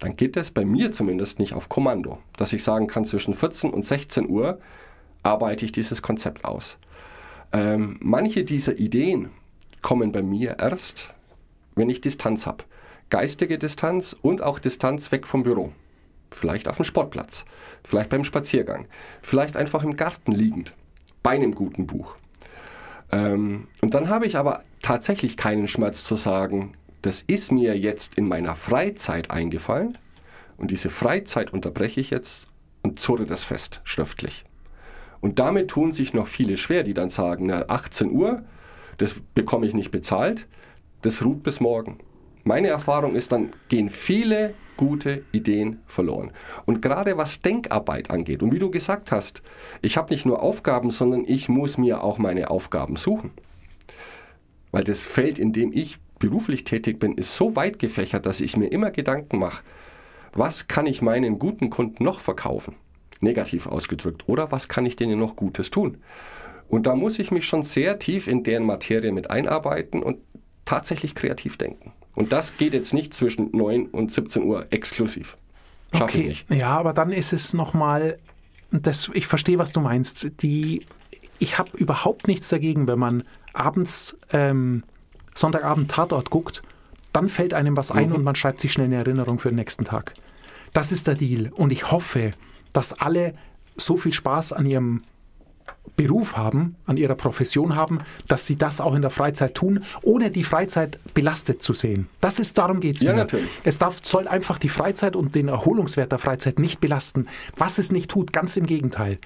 dann 0.00 0.16
geht 0.16 0.36
das 0.36 0.50
bei 0.50 0.64
mir 0.64 0.92
zumindest 0.92 1.38
nicht 1.38 1.54
auf 1.54 1.68
Kommando. 1.68 2.18
Dass 2.36 2.52
ich 2.52 2.64
sagen 2.64 2.86
kann, 2.86 3.04
zwischen 3.04 3.34
14 3.34 3.70
und 3.70 3.84
16 3.84 4.28
Uhr 4.28 4.58
arbeite 5.22 5.64
ich 5.64 5.72
dieses 5.72 6.02
Konzept 6.02 6.44
aus. 6.44 6.78
Ähm, 7.52 7.98
manche 8.00 8.44
dieser 8.44 8.78
Ideen 8.78 9.30
kommen 9.82 10.12
bei 10.12 10.22
mir 10.22 10.56
erst, 10.58 11.14
wenn 11.74 11.90
ich 11.90 12.00
Distanz 12.00 12.46
habe. 12.46 12.64
Geistige 13.10 13.58
Distanz 13.58 14.16
und 14.20 14.42
auch 14.42 14.58
Distanz 14.58 15.12
weg 15.12 15.26
vom 15.26 15.42
Büro. 15.42 15.72
Vielleicht 16.30 16.68
auf 16.68 16.76
dem 16.76 16.84
Sportplatz, 16.84 17.44
vielleicht 17.82 18.08
beim 18.08 18.24
Spaziergang, 18.24 18.86
vielleicht 19.20 19.56
einfach 19.56 19.82
im 19.82 19.96
Garten 19.96 20.30
liegend, 20.32 20.74
bei 21.22 21.30
einem 21.30 21.54
guten 21.54 21.86
Buch. 21.86 22.14
Ähm, 23.10 23.66
und 23.80 23.94
dann 23.94 24.08
habe 24.08 24.26
ich 24.26 24.36
aber 24.36 24.62
tatsächlich 24.80 25.36
keinen 25.36 25.66
Schmerz 25.66 26.04
zu 26.04 26.14
sagen, 26.14 26.72
das 27.02 27.22
ist 27.22 27.52
mir 27.52 27.78
jetzt 27.78 28.16
in 28.16 28.28
meiner 28.28 28.54
Freizeit 28.54 29.30
eingefallen 29.30 29.96
und 30.56 30.70
diese 30.70 30.90
Freizeit 30.90 31.52
unterbreche 31.52 32.00
ich 32.00 32.10
jetzt 32.10 32.48
und 32.82 32.98
zurre 32.98 33.26
das 33.26 33.44
fest, 33.44 33.80
schriftlich. 33.84 34.44
Und 35.20 35.38
damit 35.38 35.68
tun 35.68 35.92
sich 35.92 36.14
noch 36.14 36.26
viele 36.26 36.56
schwer, 36.56 36.82
die 36.82 36.94
dann 36.94 37.10
sagen, 37.10 37.46
na, 37.46 37.64
18 37.68 38.10
Uhr, 38.10 38.42
das 38.98 39.20
bekomme 39.34 39.66
ich 39.66 39.74
nicht 39.74 39.90
bezahlt, 39.90 40.46
das 41.02 41.24
ruht 41.24 41.42
bis 41.42 41.60
morgen. 41.60 41.98
Meine 42.44 42.68
Erfahrung 42.68 43.14
ist, 43.14 43.32
dann 43.32 43.52
gehen 43.68 43.90
viele 43.90 44.54
gute 44.76 45.24
Ideen 45.32 45.80
verloren. 45.86 46.30
Und 46.64 46.80
gerade 46.80 47.18
was 47.18 47.42
Denkarbeit 47.42 48.10
angeht, 48.10 48.42
und 48.42 48.52
wie 48.52 48.58
du 48.58 48.70
gesagt 48.70 49.12
hast, 49.12 49.42
ich 49.82 49.98
habe 49.98 50.12
nicht 50.12 50.24
nur 50.24 50.42
Aufgaben, 50.42 50.90
sondern 50.90 51.24
ich 51.26 51.50
muss 51.50 51.76
mir 51.76 52.02
auch 52.02 52.16
meine 52.16 52.50
Aufgaben 52.50 52.96
suchen. 52.96 53.30
Weil 54.70 54.84
das 54.84 55.02
Feld, 55.02 55.38
in 55.38 55.52
dem 55.52 55.72
ich 55.72 55.98
beruflich 56.20 56.62
tätig 56.62 57.00
bin, 57.00 57.14
ist 57.14 57.34
so 57.34 57.56
weit 57.56 57.80
gefächert, 57.80 58.26
dass 58.26 58.40
ich 58.40 58.56
mir 58.56 58.68
immer 58.68 58.92
Gedanken 58.92 59.40
mache, 59.40 59.64
was 60.32 60.68
kann 60.68 60.86
ich 60.86 61.02
meinen 61.02 61.40
guten 61.40 61.70
Kunden 61.70 62.04
noch 62.04 62.20
verkaufen? 62.20 62.76
Negativ 63.20 63.66
ausgedrückt. 63.66 64.28
Oder 64.28 64.52
was 64.52 64.68
kann 64.68 64.86
ich 64.86 64.94
denen 64.94 65.18
noch 65.18 65.34
Gutes 65.34 65.70
tun? 65.70 65.98
Und 66.68 66.86
da 66.86 66.94
muss 66.94 67.18
ich 67.18 67.32
mich 67.32 67.46
schon 67.46 67.64
sehr 67.64 67.98
tief 67.98 68.28
in 68.28 68.44
deren 68.44 68.64
Materie 68.64 69.10
mit 69.10 69.28
einarbeiten 69.30 70.02
und 70.02 70.18
tatsächlich 70.64 71.16
kreativ 71.16 71.56
denken. 71.56 71.92
Und 72.14 72.32
das 72.32 72.56
geht 72.56 72.74
jetzt 72.74 72.94
nicht 72.94 73.12
zwischen 73.12 73.50
9 73.50 73.86
und 73.86 74.12
17 74.12 74.44
Uhr 74.44 74.66
exklusiv. 74.70 75.36
Schaffe 75.92 76.18
ich 76.18 76.26
nicht. 76.26 76.50
Ja, 76.50 76.78
aber 76.78 76.92
dann 76.92 77.10
ist 77.10 77.32
es 77.32 77.52
nochmal, 77.54 78.18
ich 79.12 79.26
verstehe, 79.26 79.58
was 79.58 79.72
du 79.72 79.80
meinst. 79.80 80.30
Die, 80.42 80.84
ich 81.40 81.58
habe 81.58 81.76
überhaupt 81.76 82.28
nichts 82.28 82.48
dagegen, 82.48 82.86
wenn 82.86 82.98
man 82.98 83.24
abends, 83.52 84.16
ähm, 84.32 84.84
Sonntagabend 85.40 85.90
Tatort 85.90 86.30
guckt, 86.30 86.62
dann 87.12 87.28
fällt 87.28 87.54
einem 87.54 87.76
was 87.76 87.92
Mhm. 87.92 87.98
ein 87.98 88.12
und 88.12 88.22
man 88.24 88.34
schreibt 88.36 88.60
sich 88.60 88.72
schnell 88.72 88.86
eine 88.86 88.96
Erinnerung 88.96 89.38
für 89.38 89.48
den 89.48 89.56
nächsten 89.56 89.84
Tag. 89.84 90.12
Das 90.72 90.92
ist 90.92 91.06
der 91.08 91.16
Deal. 91.16 91.50
Und 91.54 91.72
ich 91.72 91.90
hoffe, 91.90 92.32
dass 92.72 92.92
alle 92.92 93.34
so 93.76 93.96
viel 93.96 94.12
Spaß 94.12 94.52
an 94.52 94.66
ihrem 94.66 95.02
Beruf 95.96 96.36
haben, 96.36 96.76
an 96.86 96.96
ihrer 96.96 97.14
Profession 97.14 97.74
haben, 97.74 98.00
dass 98.28 98.46
sie 98.46 98.56
das 98.56 98.80
auch 98.80 98.94
in 98.94 99.02
der 99.02 99.10
Freizeit 99.10 99.54
tun, 99.54 99.84
ohne 100.02 100.30
die 100.30 100.44
Freizeit 100.44 100.98
belastet 101.14 101.62
zu 101.62 101.72
sehen. 101.72 102.08
Das 102.20 102.38
ist, 102.38 102.56
darum 102.58 102.80
geht 102.80 102.96
es 102.96 103.02
Ja, 103.02 103.12
mir. 103.12 103.18
natürlich. 103.18 103.48
Es 103.64 103.78
darf, 103.78 103.98
soll 104.02 104.28
einfach 104.28 104.58
die 104.58 104.68
Freizeit 104.68 105.16
und 105.16 105.34
den 105.34 105.48
Erholungswert 105.48 106.12
der 106.12 106.18
Freizeit 106.18 106.58
nicht 106.58 106.80
belasten. 106.80 107.26
Was 107.56 107.78
es 107.78 107.90
nicht 107.92 108.10
tut, 108.10 108.32
ganz 108.32 108.56
im 108.56 108.66
Gegenteil. 108.66 109.18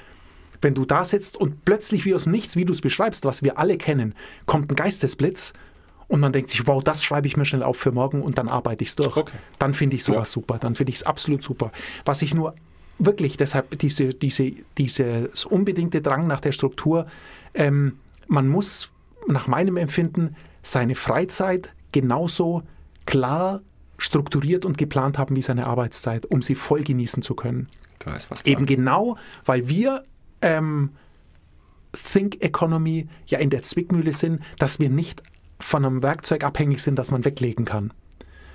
Wenn 0.62 0.74
du 0.74 0.84
da 0.84 1.04
sitzt 1.04 1.36
und 1.36 1.64
plötzlich 1.64 2.04
wie 2.06 2.14
aus 2.14 2.26
Nichts, 2.26 2.56
wie 2.56 2.64
du 2.64 2.72
es 2.72 2.80
beschreibst, 2.80 3.24
was 3.24 3.42
wir 3.42 3.58
alle 3.58 3.76
kennen, 3.76 4.14
kommt 4.46 4.70
ein 4.72 4.76
Geistesblitz 4.76 5.52
und 6.08 6.20
man 6.20 6.32
denkt 6.32 6.50
sich, 6.50 6.66
wow, 6.66 6.82
das 6.82 7.02
schreibe 7.02 7.26
ich 7.26 7.36
mir 7.36 7.44
schnell 7.44 7.62
auf 7.62 7.76
für 7.76 7.92
morgen 7.92 8.22
und 8.22 8.38
dann 8.38 8.48
arbeite 8.48 8.82
ich 8.82 8.90
es 8.90 8.96
durch. 8.96 9.16
Okay. 9.16 9.36
Dann 9.58 9.74
finde 9.74 9.96
ich 9.96 10.04
sowas 10.04 10.30
super. 10.30 10.58
Dann 10.58 10.74
finde 10.74 10.90
ich 10.90 10.96
es 10.96 11.02
absolut 11.02 11.42
super. 11.42 11.72
Was 12.04 12.22
ich 12.22 12.34
nur 12.34 12.54
wirklich 12.98 13.36
deshalb 13.36 13.78
diese, 13.78 14.10
diese, 14.10 14.52
dieses 14.78 15.44
unbedingte 15.44 16.00
Drang 16.00 16.26
nach 16.26 16.40
der 16.40 16.52
Struktur, 16.52 17.06
ähm, 17.54 17.98
man 18.28 18.48
muss 18.48 18.90
nach 19.26 19.46
meinem 19.46 19.76
Empfinden 19.76 20.36
seine 20.62 20.94
Freizeit 20.94 21.72
genauso 21.92 22.62
klar 23.06 23.60
strukturiert 23.98 24.64
und 24.64 24.76
geplant 24.78 25.18
haben 25.18 25.36
wie 25.36 25.42
seine 25.42 25.66
Arbeitszeit, 25.66 26.26
um 26.26 26.42
sie 26.42 26.54
voll 26.54 26.82
genießen 26.82 27.22
zu 27.22 27.34
können. 27.34 27.68
Da 28.00 28.16
ist 28.16 28.30
was 28.30 28.44
Eben 28.44 28.66
genau, 28.66 29.16
weil 29.44 29.68
wir 29.68 30.02
ähm, 30.42 30.90
Think 31.92 32.42
Economy 32.42 33.08
ja 33.26 33.38
in 33.38 33.50
der 33.50 33.62
Zwickmühle 33.62 34.12
sind, 34.12 34.42
dass 34.58 34.80
wir 34.80 34.90
nicht 34.90 35.22
von 35.60 35.84
einem 35.84 36.02
Werkzeug 36.02 36.44
abhängig 36.44 36.82
sind, 36.82 36.98
das 36.98 37.10
man 37.10 37.24
weglegen 37.24 37.64
kann. 37.64 37.92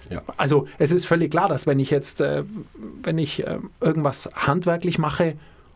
Ja. 0.10 0.24
Also 0.38 0.68
es 0.78 0.92
ist 0.92 1.06
völlig 1.06 1.32
klar, 1.32 1.48
dass 1.48 1.68
wenn 1.68 1.80
ich 1.80 1.90
jetzt, 1.92 2.22
äh, 2.22 2.44
wenn 3.04 3.18
ich 3.18 3.46
äh, 3.46 3.60
irgendwas 3.80 4.30
handwerklich 4.36 4.98
mache 4.98 5.36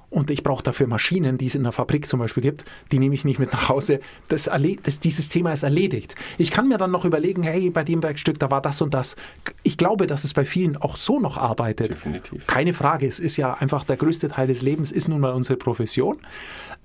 und 0.09 0.29
ich 0.29 0.43
brauche 0.43 0.63
dafür 0.63 0.87
Maschinen, 0.87 1.37
die 1.37 1.47
es 1.47 1.55
in 1.55 1.63
der 1.63 1.71
Fabrik 1.71 2.07
zum 2.07 2.19
Beispiel 2.19 2.43
gibt, 2.43 2.65
die 2.91 2.99
nehme 2.99 3.15
ich 3.15 3.25
nicht 3.25 3.39
mit 3.39 3.51
nach 3.51 3.69
Hause. 3.69 3.99
Das, 4.27 4.49
das, 4.83 4.99
dieses 4.99 5.29
Thema 5.29 5.53
ist 5.53 5.63
erledigt. 5.63 6.15
Ich 6.37 6.51
kann 6.51 6.67
mir 6.67 6.77
dann 6.77 6.91
noch 6.91 7.05
überlegen, 7.05 7.43
hey, 7.43 7.69
bei 7.71 7.83
dem 7.83 8.03
Werkstück, 8.03 8.39
da 8.39 8.51
war 8.51 8.61
das 8.61 8.81
und 8.81 8.93
das. 8.93 9.15
Ich 9.63 9.77
glaube, 9.77 10.05
dass 10.05 10.23
es 10.23 10.33
bei 10.33 10.45
vielen 10.45 10.77
auch 10.77 10.97
so 10.97 11.19
noch 11.19 11.37
arbeitet. 11.37 11.93
Definitiv. 11.93 12.45
Keine 12.45 12.73
Frage, 12.73 13.07
es 13.07 13.19
ist 13.19 13.37
ja 13.37 13.55
einfach 13.55 13.85
der 13.85 13.97
größte 13.97 14.27
Teil 14.27 14.47
des 14.47 14.61
Lebens, 14.61 14.91
ist 14.91 15.07
nun 15.07 15.19
mal 15.19 15.33
unsere 15.33 15.57
Profession. 15.57 16.17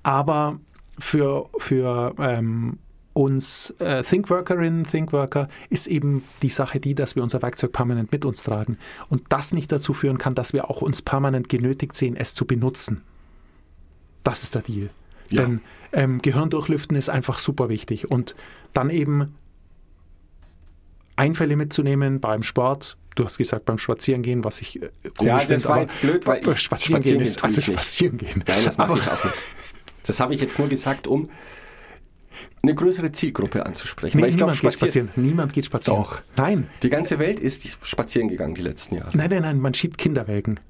Aber 0.02 0.58
für, 0.98 1.50
für 1.58 2.14
ähm, 2.18 2.78
uns 3.18 3.70
äh, 3.80 4.02
Thinkworkerinnen, 4.04 4.84
Thinkworker 4.84 5.48
ist 5.70 5.88
eben 5.88 6.22
die 6.42 6.50
Sache 6.50 6.78
die, 6.78 6.94
dass 6.94 7.16
wir 7.16 7.22
unser 7.24 7.42
Werkzeug 7.42 7.72
permanent 7.72 8.12
mit 8.12 8.24
uns 8.24 8.44
tragen. 8.44 8.78
Und 9.08 9.24
das 9.30 9.52
nicht 9.52 9.72
dazu 9.72 9.92
führen 9.92 10.18
kann, 10.18 10.36
dass 10.36 10.52
wir 10.52 10.70
auch 10.70 10.82
uns 10.82 11.02
permanent 11.02 11.48
genötigt 11.48 11.96
sehen, 11.96 12.14
es 12.16 12.34
zu 12.34 12.44
benutzen. 12.46 13.02
Das 14.22 14.44
ist 14.44 14.54
der 14.54 14.62
Deal. 14.62 14.90
Ja. 15.30 15.42
Denn 15.42 15.60
ähm, 15.92 16.22
Gehirn 16.22 16.48
durchlüften 16.50 16.96
ist 16.96 17.08
einfach 17.10 17.38
super 17.40 17.68
wichtig. 17.68 18.08
Und 18.08 18.36
dann 18.72 18.88
eben 18.88 19.34
Einfälle 21.16 21.56
mitzunehmen 21.56 22.20
beim 22.20 22.44
Sport. 22.44 22.96
Du 23.16 23.24
hast 23.24 23.36
gesagt, 23.36 23.64
beim 23.64 23.78
Spazierengehen, 23.78 24.44
was 24.44 24.60
ich 24.60 24.80
äh, 24.80 24.90
komisch 25.16 25.22
Ja, 25.26 25.34
das 25.38 25.44
finde, 25.46 25.64
war 25.64 25.80
jetzt 25.80 26.00
blöd, 26.00 26.24
weil 26.26 26.48
ich- 26.48 26.58
Spazierengehen 26.60 27.20
ist 27.20 27.42
also. 27.42 27.60
Spazierengehen. 27.60 28.44
Nein, 28.46 28.64
das 28.64 28.78
mache 28.78 28.96
ich 28.96 29.08
auch 29.08 29.24
nicht. 29.24 29.36
Das 30.06 30.20
habe 30.20 30.34
ich 30.34 30.40
jetzt 30.40 30.58
nur 30.60 30.68
gesagt, 30.68 31.08
um 31.08 31.28
eine 32.62 32.74
größere 32.74 33.12
Zielgruppe 33.12 33.64
anzusprechen. 33.66 34.16
Nee, 34.18 34.22
Weil 34.24 34.30
ich 34.30 34.36
niemand 34.36 34.60
geht 34.60 34.72
spazieren, 34.72 35.08
spazieren. 35.08 35.26
Niemand 35.28 35.52
geht 35.52 35.64
spazieren. 35.66 36.02
Doch. 36.02 36.22
Nein. 36.36 36.68
die 36.82 36.90
ganze 36.90 37.18
Welt 37.18 37.40
ist 37.40 37.62
spazieren 37.82 38.28
gegangen 38.28 38.54
die 38.54 38.62
letzten 38.62 38.96
Jahre. 38.96 39.16
Nein, 39.16 39.30
nein, 39.30 39.42
nein, 39.42 39.60
man 39.60 39.74
schiebt 39.74 39.98
Kinderwägen. 39.98 40.60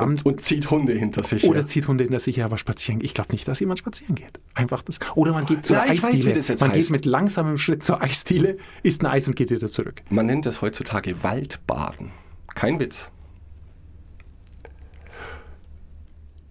Und, 0.00 0.24
und 0.24 0.40
zieht 0.40 0.70
Hunde 0.70 0.92
hinter 0.92 1.24
sich. 1.24 1.44
oder 1.44 1.58
her. 1.60 1.66
zieht 1.66 1.88
Hunde 1.88 2.04
in 2.04 2.10
der 2.12 2.20
Sicherheit 2.20 2.46
aber 2.46 2.58
spazieren. 2.58 3.00
Ich 3.02 3.12
glaube 3.12 3.32
nicht, 3.32 3.46
dass 3.48 3.58
jemand 3.60 3.80
spazieren 3.80 4.14
geht. 4.14 4.38
Einfach 4.54 4.82
das. 4.82 4.98
Oder 5.16 5.32
man 5.32 5.46
geht 5.46 5.66
zur 5.66 5.76
Ja, 5.76 5.88
weiß, 5.88 6.04
Eisdiele. 6.04 6.34
jetzt 6.36 6.60
man 6.60 6.70
heißt. 6.70 6.80
geht 6.80 6.90
mit 6.90 7.06
langsamem 7.06 7.58
Schritt 7.58 7.82
zur 7.82 8.00
Eisdiele, 8.00 8.56
isst 8.84 9.02
ein 9.02 9.06
Eis 9.06 9.26
und 9.26 9.34
geht 9.34 9.50
wieder 9.50 9.68
zurück. 9.68 10.02
Man 10.08 10.26
nennt 10.26 10.46
das 10.46 10.62
heutzutage 10.62 11.22
Waldbaden. 11.24 12.12
Kein 12.54 12.78
Witz. 12.78 13.10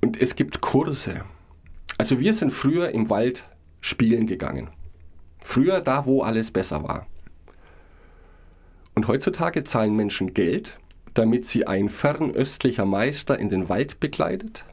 Und 0.02 0.20
es 0.22 0.36
gibt 0.36 0.62
Kurse. 0.62 1.22
Also 1.98 2.20
wir 2.20 2.34
sind 2.34 2.52
früher 2.52 2.89
im 2.92 3.10
Wald 3.10 3.44
spielen 3.82 4.28
gegangen. 4.28 4.70
Früher 5.42 5.82
da, 5.82 6.06
wo 6.06 6.22
alles 6.22 6.52
besser 6.52 6.84
war. 6.84 7.08
Und 8.96 9.08
heutzutage 9.08 9.63
zahlen 9.63 9.96
Menschen 9.96 10.34
Geld, 10.34 10.78
damit 11.13 11.46
sie 11.46 11.65
ein 11.65 11.89
fernöstlicher 11.89 12.86
Meister 12.86 13.39
in 13.39 13.50
den 13.50 13.70
Wald 13.70 14.00
bekleidet, 14.00 14.65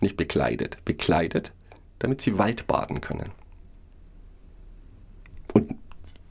nicht 0.00 0.16
bekleidet, 0.16 0.78
bekleidet, 0.84 1.52
damit 1.98 2.22
sie 2.22 2.38
Waldbaden 2.38 3.00
können. 3.00 3.32
Und 5.52 5.74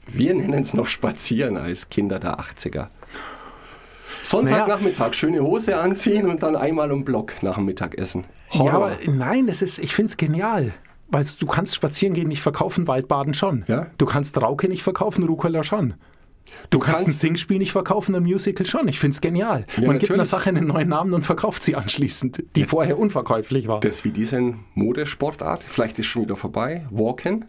wir 0.06 0.34
nennen 0.34 0.62
es 0.62 0.74
noch 0.74 0.86
Spazieren 0.86 1.56
als 1.56 1.88
Kinder 1.88 2.18
der 2.18 2.38
80er. 2.38 2.88
Sonntagnachmittag, 4.22 5.12
schöne 5.14 5.40
Hose 5.40 5.76
anziehen 5.76 6.28
und 6.28 6.42
dann 6.42 6.56
einmal 6.56 6.90
um 6.92 7.04
Block 7.04 7.42
nach 7.42 7.56
dem 7.56 7.66
Mittagessen. 7.66 8.24
Ja, 8.52 8.72
aber 8.72 8.96
nein, 9.06 9.48
es 9.48 9.60
ist, 9.60 9.78
ich 9.78 9.94
finde 9.94 10.10
es 10.10 10.16
genial. 10.16 10.72
Weil 11.14 11.24
du 11.38 11.46
kannst 11.46 11.74
spazieren 11.74 12.12
gehen 12.14 12.28
nicht 12.28 12.42
verkaufen, 12.42 12.86
Waldbaden 12.88 13.34
schon. 13.34 13.64
Ja. 13.68 13.86
Du 13.98 14.04
kannst 14.06 14.36
Rauke 14.40 14.68
nicht 14.68 14.82
verkaufen, 14.82 15.24
Rucola 15.24 15.62
schon. 15.62 15.94
Du 16.70 16.78
kannst, 16.78 17.06
kannst- 17.06 17.08
ein 17.08 17.12
Singspiel 17.28 17.58
nicht 17.58 17.72
verkaufen, 17.72 18.14
ein 18.14 18.22
Musical 18.22 18.66
schon. 18.66 18.86
Ich 18.88 18.98
finde 19.00 19.14
es 19.14 19.20
genial. 19.20 19.64
Ja, 19.76 19.86
Man 19.86 19.98
gibt 19.98 20.10
einer 20.10 20.18
natürlich. 20.18 20.28
Sache 20.28 20.48
einen 20.50 20.66
neuen 20.66 20.88
Namen 20.88 21.14
und 21.14 21.24
verkauft 21.24 21.62
sie 21.62 21.74
anschließend, 21.74 22.44
die 22.56 22.64
vorher 22.64 22.98
unverkäuflich 22.98 23.66
war. 23.66 23.80
Das 23.80 24.04
wie 24.04 24.10
diese 24.10 24.54
Modesportart, 24.74 25.62
vielleicht 25.64 25.98
ist 25.98 26.06
schon 26.06 26.22
wieder 26.22 26.36
vorbei. 26.36 26.86
Walken. 26.90 27.46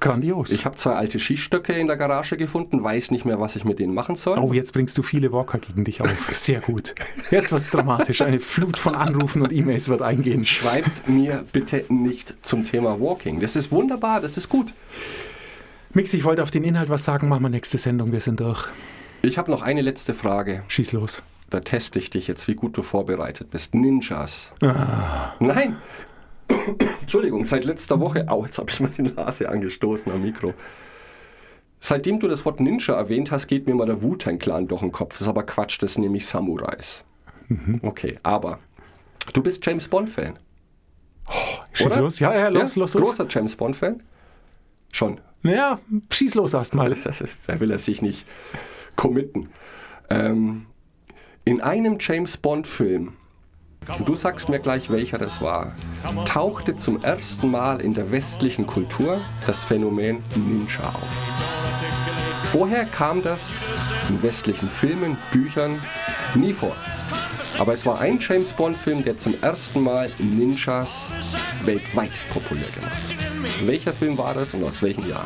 Grandios. 0.00 0.50
Ich 0.50 0.64
habe 0.64 0.76
zwei 0.76 0.94
alte 0.94 1.18
Skistöcke 1.18 1.72
in 1.72 1.86
der 1.86 1.96
Garage 1.96 2.36
gefunden, 2.36 2.82
weiß 2.82 3.10
nicht 3.10 3.24
mehr, 3.24 3.40
was 3.40 3.56
ich 3.56 3.64
mit 3.64 3.78
denen 3.78 3.94
machen 3.94 4.16
soll. 4.16 4.38
Oh, 4.38 4.52
jetzt 4.52 4.72
bringst 4.72 4.98
du 4.98 5.02
viele 5.02 5.32
Walker 5.32 5.58
gegen 5.58 5.84
dich 5.84 6.00
auf. 6.00 6.10
Sehr 6.32 6.60
gut. 6.60 6.94
Jetzt 7.30 7.52
wird's 7.52 7.70
dramatisch. 7.70 8.22
Eine 8.22 8.40
Flut 8.40 8.76
von 8.78 8.94
Anrufen 8.94 9.42
und 9.42 9.52
E-Mails 9.52 9.88
wird 9.88 10.02
eingehen. 10.02 10.44
Schreibt 10.44 11.08
mir 11.08 11.44
bitte 11.52 11.84
nicht 11.88 12.34
zum 12.42 12.64
Thema 12.64 13.00
Walking. 13.00 13.40
Das 13.40 13.56
ist 13.56 13.70
wunderbar, 13.72 14.20
das 14.20 14.36
ist 14.36 14.48
gut. 14.48 14.74
Mix, 15.92 16.12
ich 16.12 16.24
wollte 16.24 16.42
auf 16.42 16.50
den 16.50 16.64
Inhalt 16.64 16.88
was 16.88 17.04
sagen. 17.04 17.28
Machen 17.28 17.42
wir 17.42 17.48
nächste 17.50 17.78
Sendung. 17.78 18.12
Wir 18.12 18.20
sind 18.20 18.40
durch. 18.40 18.66
Ich 19.22 19.38
habe 19.38 19.50
noch 19.50 19.62
eine 19.62 19.80
letzte 19.80 20.12
Frage. 20.12 20.64
Schieß 20.68 20.92
los. 20.92 21.22
Da 21.50 21.60
teste 21.60 21.98
ich 21.98 22.10
dich 22.10 22.26
jetzt, 22.26 22.48
wie 22.48 22.56
gut 22.56 22.76
du 22.76 22.82
vorbereitet 22.82 23.50
bist. 23.50 23.74
Ninjas. 23.74 24.50
Nein. 24.60 25.76
Entschuldigung, 27.00 27.44
seit 27.44 27.64
letzter 27.64 28.00
Woche. 28.00 28.28
Au, 28.28 28.44
jetzt 28.44 28.58
habe 28.58 28.70
ich 28.70 28.80
meine 28.80 29.10
Nase 29.10 29.48
angestoßen 29.48 30.10
am 30.12 30.22
Mikro. 30.22 30.54
Seitdem 31.80 32.18
du 32.18 32.28
das 32.28 32.44
Wort 32.46 32.60
Ninja 32.60 32.94
erwähnt 32.94 33.30
hast, 33.30 33.46
geht 33.46 33.66
mir 33.66 33.74
mal 33.74 33.86
der 33.86 34.02
Wu-Tang-Clan 34.02 34.68
durch 34.68 34.80
den 34.80 34.90
Kopf. 34.90 35.12
Das 35.12 35.20
ist 35.20 35.28
aber 35.28 35.42
Quatsch, 35.42 35.82
das 35.82 35.94
sind 35.94 36.02
nämlich 36.02 36.26
Samurais. 36.26 37.04
Okay, 37.82 38.18
aber 38.22 38.58
du 39.34 39.42
bist 39.42 39.64
James 39.66 39.86
Bond-Fan. 39.86 40.38
Schieß 41.72 41.86
oder? 41.86 42.00
los. 42.00 42.18
Ja, 42.20 42.34
ja, 42.34 42.48
los, 42.48 42.74
ja? 42.74 42.80
los, 42.80 42.94
los. 42.94 43.02
Großer 43.02 43.26
James 43.28 43.56
Bond-Fan? 43.56 44.02
Schon. 44.92 45.20
Naja, 45.42 45.78
schieß 46.10 46.34
los 46.36 46.54
erstmal. 46.54 46.96
Da 47.46 47.60
will 47.60 47.70
er 47.70 47.78
sich 47.78 48.00
nicht 48.00 48.26
committen. 48.96 49.50
Ähm, 50.08 50.66
in 51.44 51.60
einem 51.60 51.98
James 52.00 52.36
Bond-Film, 52.38 53.12
du 54.04 54.14
sagst 54.14 54.48
mir 54.48 54.58
gleich, 54.58 54.90
welcher 54.90 55.18
das 55.18 55.40
war, 55.40 55.72
tauchte 56.26 56.76
zum 56.76 57.02
ersten 57.02 57.50
Mal 57.50 57.80
in 57.80 57.94
der 57.94 58.10
westlichen 58.10 58.66
Kultur 58.66 59.20
das 59.46 59.64
Phänomen 59.64 60.22
Ninja 60.34 60.88
auf. 60.88 62.50
Vorher 62.50 62.84
kam 62.84 63.22
das 63.22 63.50
in 64.08 64.22
westlichen 64.22 64.68
Filmen, 64.68 65.16
Büchern 65.32 65.80
nie 66.34 66.52
vor. 66.52 66.76
Aber 67.58 67.72
es 67.72 67.86
war 67.86 68.00
ein 68.00 68.18
James 68.18 68.52
Bond-Film, 68.52 69.04
der 69.04 69.16
zum 69.16 69.34
ersten 69.40 69.80
Mal 69.80 70.10
Ninjas 70.18 71.06
weltweit 71.64 72.10
populär 72.32 72.66
gemacht 72.74 72.92
hat. 72.92 73.66
Welcher 73.66 73.92
Film 73.92 74.18
war 74.18 74.34
das 74.34 74.54
und 74.54 74.64
aus 74.64 74.82
welchem 74.82 75.08
Jahr? 75.08 75.24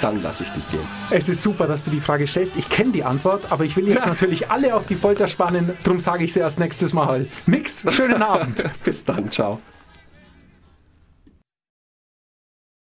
Dann 0.00 0.22
lasse 0.22 0.42
ich 0.42 0.50
dich 0.50 0.68
gehen. 0.70 0.80
Es 1.10 1.28
ist 1.28 1.42
super, 1.42 1.66
dass 1.66 1.84
du 1.84 1.90
die 1.90 2.00
Frage 2.00 2.26
stellst. 2.26 2.56
Ich 2.56 2.68
kenne 2.68 2.90
die 2.92 3.04
Antwort, 3.04 3.50
aber 3.50 3.64
ich 3.64 3.76
will 3.76 3.88
jetzt 3.88 4.06
natürlich 4.06 4.50
alle 4.50 4.74
auf 4.74 4.86
die 4.86 4.96
Folter 4.96 5.28
spannen. 5.28 5.70
Drum 5.84 6.00
sage 6.00 6.24
ich 6.24 6.32
sie 6.32 6.40
erst 6.40 6.58
nächstes 6.58 6.92
Mal. 6.92 7.26
Mix, 7.46 7.84
schönen 7.90 8.22
Abend. 8.22 8.64
Bis 8.82 9.04
dann, 9.04 9.30
ciao. 9.30 9.60